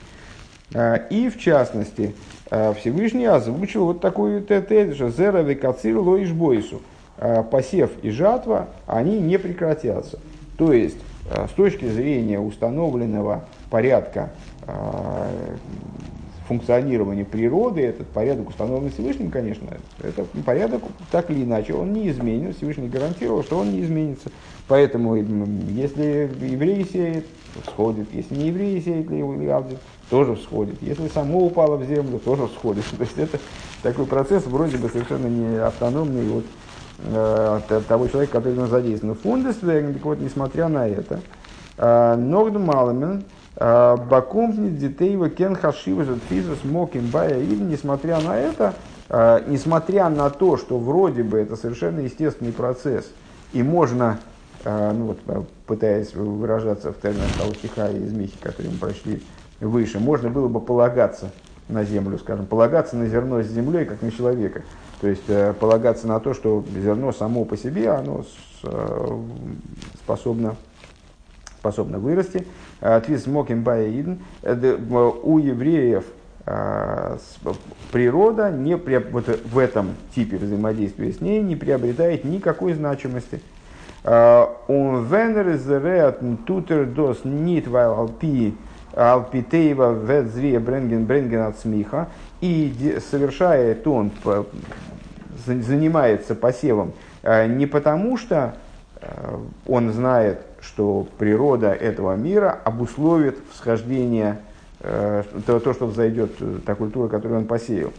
И 1.10 1.30
в 1.30 1.40
частности, 1.40 2.16
Всевышний 2.46 3.26
озвучил 3.26 3.86
вот 3.86 4.02
такую 4.02 4.44
тезис, 4.44 4.96
что 4.96 5.10
«Зера 5.10 5.42
векацир 5.42 5.98
лоиш 5.98 6.32
бойсу», 6.32 6.82
Э, 7.18 7.44
посев 7.44 7.92
и 8.02 8.10
жатва, 8.10 8.68
они 8.86 9.22
не 9.22 9.40
прекратятся. 9.40 10.20
То 10.58 10.74
есть, 10.74 10.98
э, 11.32 11.48
с 11.48 11.52
точки 11.52 11.86
зрения 11.86 12.42
установленного 12.42 13.46
порядка 13.70 14.32
э, 14.68 15.56
функционирования 16.48 17.26
природы, 17.26 17.82
этот 17.82 18.08
порядок, 18.08 18.50
установленный 18.50 18.92
Всевышним, 18.92 19.32
конечно, 19.32 19.68
это 20.02 20.26
порядок 20.46 20.84
так 21.12 21.30
или 21.32 21.44
иначе, 21.44 21.74
он 21.74 21.94
не 21.94 22.10
изменен, 22.10 22.54
Всевышний 22.54 22.88
гарантировал, 22.88 23.44
что 23.44 23.58
он 23.60 23.72
не 23.72 23.82
изменится. 23.82 24.30
Поэтому, 24.68 25.16
если 25.16 26.30
еврей 26.42 26.86
сеет, 26.86 27.26
всходит, 27.64 28.08
если 28.14 28.36
не 28.36 28.48
еврей 28.48 28.82
сеет 28.82 29.10
или 29.10 29.48
Авдин, 29.48 29.78
тоже 30.10 30.36
всходит. 30.36 30.82
Если 30.82 31.08
само 31.08 31.46
упало 31.46 31.78
в 31.78 31.86
землю, 31.86 32.20
тоже 32.20 32.48
всходит. 32.48 32.86
То 32.98 33.04
есть 33.04 33.18
это 33.18 33.40
такой 33.82 34.06
процесс 34.06 34.46
вроде 34.46 34.78
бы 34.78 34.90
совершенно 34.90 35.28
не 35.28 35.58
автономный 35.58 36.44
э, 37.00 37.60
от 37.70 37.88
того 37.88 38.08
человека, 38.08 38.34
который 38.34 38.56
нем 38.56 38.68
задействован. 38.68 39.16
Фундес, 39.16 39.56
так 39.56 40.06
вот, 40.06 40.20
несмотря 40.20 40.68
на 40.68 40.88
это, 40.88 41.22
э, 41.78 42.16
Ногд 42.16 42.58
Маламен, 42.60 43.24
э, 43.56 43.98
Бакумпни, 44.10 44.70
Детейва, 44.70 45.30
Кен 45.30 45.56
Хашива, 45.56 46.06
Физус, 46.30 46.64
Моким, 46.64 47.08
Бая, 47.08 47.42
и 47.42 47.56
несмотря 47.56 48.20
на 48.20 48.38
это, 48.38 48.74
э, 49.10 49.44
несмотря 49.48 50.10
на 50.10 50.30
то, 50.30 50.58
что 50.58 50.78
вроде 50.78 51.24
бы 51.24 51.38
это 51.38 51.56
совершенно 51.56 52.00
естественный 52.00 52.54
процесс, 52.54 53.06
и 53.54 53.64
можно 53.64 54.20
ну 54.68 55.16
вот, 55.28 55.48
пытаясь 55.68 56.16
выражаться 56.16 56.92
в 56.92 57.00
терминах 57.00 57.32
того 57.38 57.54
стиха 57.54 57.88
из 57.92 58.12
Михи, 58.12 58.36
который 58.42 58.72
мы 58.72 58.80
прочли 58.80 59.22
выше, 59.60 60.00
можно 60.00 60.32
было 60.32 60.48
бы 60.48 60.60
полагаться 60.60 61.30
на 61.68 61.84
землю, 61.84 62.18
скажем, 62.20 62.46
полагаться 62.46 62.96
на 62.96 63.08
зерно 63.08 63.42
с 63.42 63.48
землей, 63.48 63.86
как 63.86 64.02
на 64.02 64.12
человека. 64.12 64.62
То 65.02 65.08
есть 65.08 65.24
э, 65.28 65.54
полагаться 65.60 66.08
на 66.08 66.20
то, 66.20 66.34
что 66.34 66.64
зерно 66.74 67.12
само 67.12 67.46
по 67.46 67.58
себе, 67.58 67.90
оно 67.90 68.24
э, 68.64 69.20
способно, 70.04 70.56
способно 71.66 71.98
вырасти. 71.98 72.46
Твис 73.06 73.26
моким 73.26 73.64
баиден. 73.64 74.20
У 74.44 75.40
евреев 75.40 76.04
э, 76.46 77.18
природа 77.92 78.52
не, 78.52 78.76
вот 78.76 79.40
в 79.52 79.58
этом 79.58 79.96
типе 80.14 80.38
взаимодействия 80.38 81.12
с 81.12 81.22
ней 81.22 81.42
не 81.42 81.56
приобретает 81.56 82.24
никакой 82.24 82.74
значимости. 82.74 83.42
Он 84.04 85.06
венер 85.06 85.50
из 85.50 86.38
тутер 86.46 86.86
дос 86.86 87.22
нит 87.24 87.68
алпи 87.74 88.56
Алпитеева 88.96 89.94
Ветзрия 90.06 90.60
Бренген 90.60 91.06
Бренген 91.06 91.42
от 91.42 91.58
смеха. 91.58 92.10
И 92.42 93.00
совершает 93.10 93.88
он, 93.88 94.12
занимается 95.46 96.36
посевом 96.36 96.94
э, 97.24 97.48
не 97.48 97.66
потому, 97.66 98.18
что 98.18 98.56
э, 99.02 99.38
он 99.68 99.92
знает, 99.92 100.42
что 100.66 101.08
природа 101.18 101.72
этого 101.72 102.16
мира 102.16 102.60
обусловит 102.64 103.38
всхождение, 103.52 104.40
э, 104.80 105.24
то, 105.46 105.60
то 105.60 105.74
что 105.74 105.88
взойдет, 105.88 106.32
та 106.66 106.76
культура, 106.76 107.08
которую 107.08 107.42
он 107.42 107.46
посеял. 107.46 107.92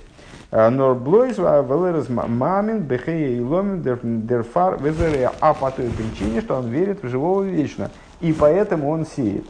Норблойс, 0.53 1.39
Велерес 1.39 2.09
Мамин, 2.09 2.79
Бехея 2.79 3.37
и 3.37 3.41
Ломин, 3.41 3.83
Дерфар, 3.83 4.81
Везерея. 4.81 5.33
А 5.41 5.53
по 5.53 5.71
той 5.71 5.91
причине, 5.91 6.41
что 6.41 6.57
он 6.57 6.69
верит 6.69 7.03
в 7.03 7.09
живого 7.09 7.43
вечно. 7.43 7.91
И 8.21 8.33
поэтому 8.33 8.91
он 8.91 9.05
сеет. 9.05 9.45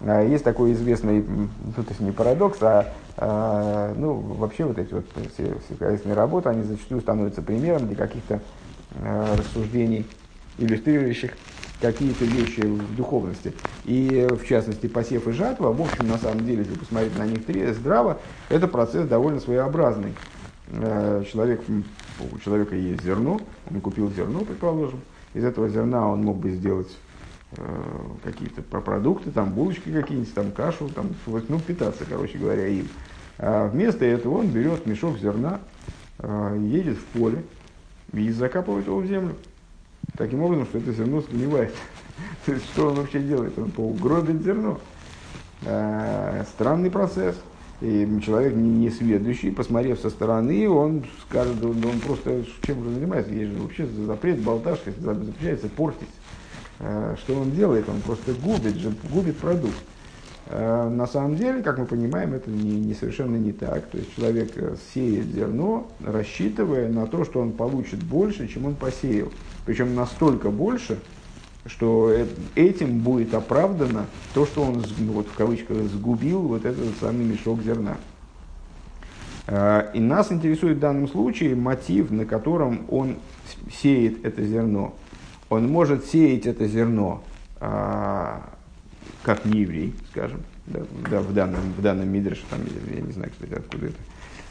А, 0.00 0.22
есть 0.22 0.44
такой 0.44 0.72
известный, 0.72 1.22
ну, 1.22 1.72
то 1.72 1.88
есть 1.88 2.00
не 2.00 2.10
парадокс, 2.10 2.58
а, 2.62 2.92
а 3.16 3.94
ну, 3.96 4.14
вообще 4.14 4.64
вот 4.64 4.78
эти 4.78 4.92
вот 4.92 5.06
все, 5.32 5.56
сельскохозяйственные 5.68 6.16
работы, 6.16 6.48
они 6.48 6.62
зачастую 6.62 7.00
становятся 7.00 7.42
примером 7.42 7.86
для 7.86 7.96
каких-то 7.96 8.40
а, 9.00 9.36
рассуждений, 9.36 10.06
иллюстрирующих 10.58 11.32
какие-то 11.80 12.24
вещи 12.24 12.60
в 12.60 12.96
духовности. 12.96 13.52
И, 13.84 14.26
в 14.30 14.46
частности, 14.46 14.86
посев 14.86 15.28
и 15.28 15.32
жатва, 15.32 15.72
в 15.72 15.80
общем, 15.80 16.08
на 16.08 16.18
самом 16.18 16.44
деле, 16.46 16.60
если 16.60 16.78
посмотреть 16.78 17.18
на 17.18 17.26
них 17.26 17.74
здраво, 17.74 18.18
это 18.48 18.68
процесс 18.68 19.06
довольно 19.06 19.40
своеобразный. 19.40 20.14
А, 20.72 21.24
человек, 21.24 21.62
у 22.32 22.38
человека 22.38 22.74
есть 22.74 23.02
зерно, 23.02 23.40
он 23.70 23.80
купил 23.80 24.10
зерно, 24.12 24.40
предположим, 24.40 25.00
из 25.34 25.44
этого 25.44 25.68
зерна 25.68 26.08
он 26.08 26.22
мог 26.22 26.38
бы 26.38 26.50
сделать 26.50 26.88
Э, 27.56 27.82
какие-то 28.24 28.62
продукты, 28.62 29.30
там 29.30 29.52
булочки 29.52 29.90
какие-нибудь, 29.90 30.34
там 30.34 30.50
кашу, 30.50 30.88
там, 30.88 31.10
ну, 31.26 31.60
питаться, 31.60 32.04
короче 32.08 32.38
говоря, 32.38 32.66
им. 32.66 32.88
А 33.38 33.68
вместо 33.68 34.04
этого 34.04 34.38
он 34.38 34.48
берет 34.48 34.86
мешок 34.86 35.18
зерна, 35.18 35.60
э, 36.18 36.58
едет 36.60 36.96
в 36.96 37.04
поле 37.18 37.44
и 38.12 38.30
закапывает 38.30 38.86
его 38.86 38.98
в 38.98 39.06
землю. 39.06 39.36
Таким 40.16 40.42
образом, 40.42 40.66
что 40.66 40.78
это 40.78 40.92
зерно 40.92 41.20
сгнивает. 41.20 41.74
То 42.46 42.52
есть, 42.52 42.64
что 42.66 42.88
он 42.88 42.94
вообще 42.94 43.20
делает? 43.20 43.58
Он 43.58 43.70
гробит 43.94 44.42
зерно. 44.42 44.80
А, 45.66 46.44
странный 46.54 46.90
процесс. 46.90 47.36
И 47.80 48.08
человек 48.24 48.54
не, 48.54 48.70
не 48.70 48.90
сведущий, 48.90 49.50
посмотрев 49.50 49.98
со 49.98 50.08
стороны, 50.08 50.68
он 50.70 51.04
скажет, 51.28 51.62
он, 51.62 51.84
он 51.84 52.00
просто 52.00 52.44
чем 52.62 52.82
же 52.84 52.90
занимается? 52.94 53.32
Есть 53.32 53.52
же 53.52 53.58
вообще 53.58 53.86
запрет 53.86 54.38
болташка, 54.38 54.92
запрещается 54.96 55.68
портить. 55.68 56.08
Э, 56.78 57.16
что 57.18 57.34
он 57.34 57.50
делает? 57.50 57.88
Он 57.88 58.00
просто 58.00 58.32
губит, 58.34 58.76
губит 59.10 59.36
продукт. 59.38 59.74
Э, 60.46 60.88
на 60.88 61.06
самом 61.06 61.36
деле, 61.36 61.62
как 61.62 61.78
мы 61.78 61.86
понимаем, 61.86 62.34
это 62.34 62.50
не, 62.50 62.80
не 62.80 62.94
совершенно 62.94 63.36
не 63.36 63.52
так. 63.52 63.86
То 63.86 63.98
есть 63.98 64.14
человек 64.14 64.52
э, 64.56 64.76
сеет 64.92 65.26
зерно, 65.26 65.88
рассчитывая 66.04 66.88
на 66.88 67.06
то, 67.06 67.24
что 67.24 67.40
он 67.40 67.52
получит 67.52 68.02
больше, 68.02 68.48
чем 68.48 68.66
он 68.66 68.74
посеял. 68.74 69.28
Причем 69.66 69.94
настолько 69.94 70.50
больше, 70.50 70.98
что 71.66 72.12
этим 72.54 73.00
будет 73.00 73.34
оправдано 73.34 74.06
то, 74.34 74.44
что 74.44 74.62
он, 74.62 74.84
вот, 75.12 75.26
в 75.26 75.34
кавычках, 75.34 75.78
сгубил 75.84 76.40
вот 76.40 76.64
этот 76.64 76.96
самый 77.00 77.24
мешок 77.24 77.62
зерна. 77.62 77.96
И 79.94 80.00
нас 80.00 80.32
интересует 80.32 80.78
в 80.78 80.80
данном 80.80 81.08
случае 81.08 81.54
мотив, 81.54 82.10
на 82.10 82.24
котором 82.26 82.86
он 82.88 83.16
сеет 83.70 84.24
это 84.24 84.42
зерно 84.42 84.94
он 85.54 85.68
может 85.68 86.06
сеять 86.06 86.46
это 86.46 86.66
зерно 86.66 87.22
а, 87.60 88.53
как 89.24 89.44
не 89.44 89.62
еврей, 89.62 89.94
скажем, 90.10 90.42
да, 90.66 90.80
да, 91.10 91.20
в 91.20 91.32
данном, 91.32 91.60
в 91.76 91.82
данном 91.82 92.08
Мидреше, 92.08 92.42
там, 92.50 92.60
я 92.94 93.00
не 93.00 93.12
знаю, 93.12 93.30
кстати, 93.32 93.54
откуда 93.58 93.86
это, 93.86 93.96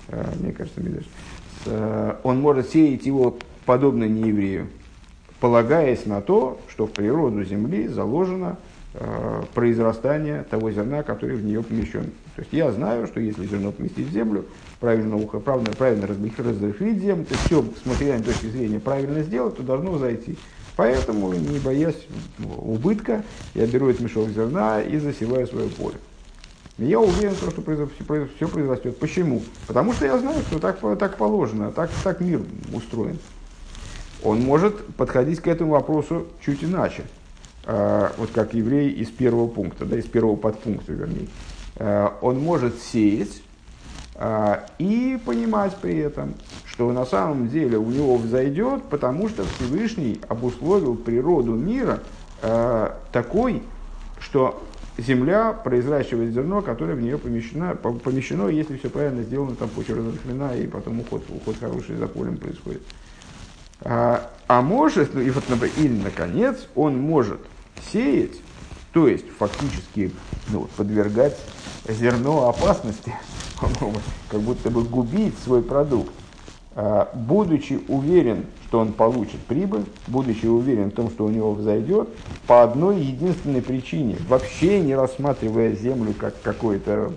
а, 0.10 0.34
мне 0.42 0.52
кажется, 0.52 0.82
Мидреш, 0.82 1.06
а, 1.68 2.20
он 2.24 2.42
может 2.42 2.70
сеять 2.70 3.06
его 3.06 3.38
подобно 3.66 4.06
нееврею, 4.06 4.68
полагаясь 5.40 6.06
на 6.06 6.22
то, 6.22 6.60
что 6.70 6.88
в 6.88 6.92
природу 6.92 7.44
земли 7.44 7.88
заложено 7.88 8.58
а, 8.96 9.44
произрастание 9.54 10.44
того 10.44 10.72
зерна, 10.72 11.04
который 11.04 11.38
в 11.38 11.46
нее 11.46 11.64
помещен. 11.64 12.06
То 12.36 12.42
есть 12.42 12.52
я 12.52 12.72
знаю, 12.72 13.08
что 13.08 13.20
если 13.20 13.46
зерно 13.46 13.72
поместить 13.72 14.08
в 14.08 14.12
землю, 14.12 14.46
правильно, 14.80 15.18
правильно, 15.18 15.72
правильно 15.72 16.08
разрыхлить 16.08 17.00
землю, 17.00 17.26
то 17.26 17.36
все 17.46 17.62
с 17.62 17.86
материальной 17.86 18.26
точки 18.26 18.48
зрения 18.48 18.80
правильно 18.80 19.22
сделать, 19.22 19.56
то 19.56 19.64
должно 19.64 19.98
зайти. 20.00 20.38
Поэтому, 20.76 21.34
не 21.34 21.60
боясь 21.60 22.08
убытка, 22.58 23.24
я 23.54 23.68
беру 23.68 23.90
этот 23.90 24.02
мешок 24.02 24.30
зерна 24.30 24.82
и 24.82 24.98
засеваю 24.98 25.46
свое 25.46 25.70
поле. 25.70 25.98
я 26.78 27.00
уверен, 27.00 27.36
что 27.36 27.52
все 27.52 28.48
произрастет. 28.48 28.98
Почему? 28.98 29.44
Потому 29.68 29.94
что 29.94 30.06
я 30.06 30.18
знаю, 30.18 30.42
что 30.42 30.60
так, 30.60 30.80
так 30.98 31.18
положено, 31.18 31.72
так, 31.72 31.92
так 32.04 32.22
мир 32.22 32.42
устроен. 32.74 33.20
Он 34.24 34.42
может 34.42 34.86
подходить 34.96 35.42
к 35.42 35.48
этому 35.48 35.72
вопросу 35.72 36.28
чуть 36.44 36.64
иначе. 36.64 37.04
А, 37.66 38.12
вот 38.18 38.32
как 38.32 38.54
еврей 38.54 38.90
из 38.90 39.10
первого 39.10 39.48
пункта, 39.48 39.86
да, 39.86 39.98
из 39.98 40.06
первого 40.06 40.36
подпункта, 40.36 40.92
вернее. 40.92 41.28
А, 41.76 42.18
он 42.22 42.40
может 42.40 42.82
сеять 42.82 43.42
и 44.80 45.20
понимать 45.26 45.76
при 45.78 45.98
этом, 45.98 46.36
что 46.66 46.92
на 46.92 47.06
самом 47.06 47.50
деле 47.50 47.78
у 47.78 47.90
него 47.90 48.16
взойдет, 48.16 48.84
потому 48.84 49.28
что 49.28 49.44
Всевышний 49.44 50.22
обусловил 50.30 50.96
природу 50.96 51.54
мира 51.54 52.00
э, 52.42 52.90
такой, 53.12 53.64
что 54.20 54.64
земля 54.98 55.54
произращивает 55.54 56.34
зерно, 56.34 56.62
которое 56.62 56.96
в 56.96 57.02
нее 57.02 57.18
помещено, 57.18 57.76
помещено 57.76 58.48
если 58.48 58.78
все 58.78 58.90
правильно 58.90 59.24
сделано, 59.24 59.56
там 59.56 59.70
почва 59.70 59.98
разрыхлена, 59.98 60.56
и 60.56 60.68
потом 60.68 61.00
уход, 61.00 61.24
уход 61.30 61.58
хороший 61.60 61.96
за 61.96 62.08
полем 62.08 62.38
происходит. 62.38 62.82
А, 63.82 64.32
а 64.48 64.62
может, 64.62 65.14
ну, 65.14 65.22
и 65.22 65.30
вот, 65.32 65.44
или, 65.78 66.02
наконец, 66.02 66.68
он 66.76 66.98
может 66.98 67.40
сеять, 67.92 68.40
то 68.94 69.08
есть 69.08 69.26
фактически 69.38 70.12
ну, 70.50 70.68
подвергать 70.78 71.36
зерно 71.90 72.48
опасности, 72.48 73.14
как 74.30 74.40
будто 74.40 74.70
бы 74.70 74.84
губить 74.84 75.38
свой 75.44 75.64
продукт. 75.64 76.12
А, 76.76 77.12
будучи 77.14 77.80
уверен, 77.88 78.46
что 78.68 78.80
он 78.80 78.94
получит 78.94 79.40
прибыль, 79.42 79.86
будучи 80.08 80.48
уверен 80.48 80.90
в 80.90 80.94
том, 80.94 81.12
что 81.12 81.26
у 81.26 81.30
него 81.30 81.54
взойдет, 81.54 82.10
по 82.48 82.64
одной 82.64 83.00
единственной 83.00 83.62
причине, 83.62 84.18
вообще 84.28 84.80
не 84.80 84.96
рассматривая 84.96 85.76
Землю 85.76 86.16
как 86.18 86.42
какое-то 86.42 87.12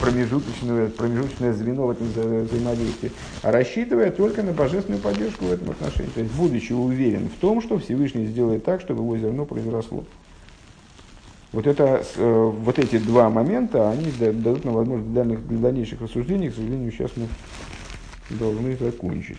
промежуточное, 0.00 0.88
промежуточное 0.88 1.52
звено 1.52 1.86
в 1.86 1.90
этом 1.90 2.08
взаимодействии, 2.08 3.12
а 3.42 3.52
рассчитывая 3.52 4.10
только 4.10 4.42
на 4.42 4.52
божественную 4.52 5.00
поддержку 5.00 5.44
в 5.44 5.52
этом 5.52 5.70
отношении. 5.70 6.10
То 6.10 6.20
есть, 6.20 6.34
будучи 6.34 6.72
уверен 6.72 7.28
в 7.28 7.40
том, 7.40 7.62
что 7.62 7.78
Всевышний 7.78 8.26
сделает 8.26 8.64
так, 8.64 8.80
чтобы 8.80 9.02
его 9.02 9.16
зерно 9.16 9.44
произросло. 9.44 10.04
Вот, 11.52 11.66
это, 11.66 12.02
вот 12.16 12.78
эти 12.78 12.96
два 12.98 13.28
момента, 13.28 13.90
они 13.90 14.10
дадут 14.18 14.64
нам 14.64 14.74
возможность 14.74 15.12
для 15.12 15.58
дальнейших 15.58 16.00
рассуждений. 16.00 16.50
К 16.50 16.54
сожалению, 16.54 16.90
сейчас 16.90 17.10
мы 17.16 17.28
должны 18.38 18.74
закончить. 18.76 19.38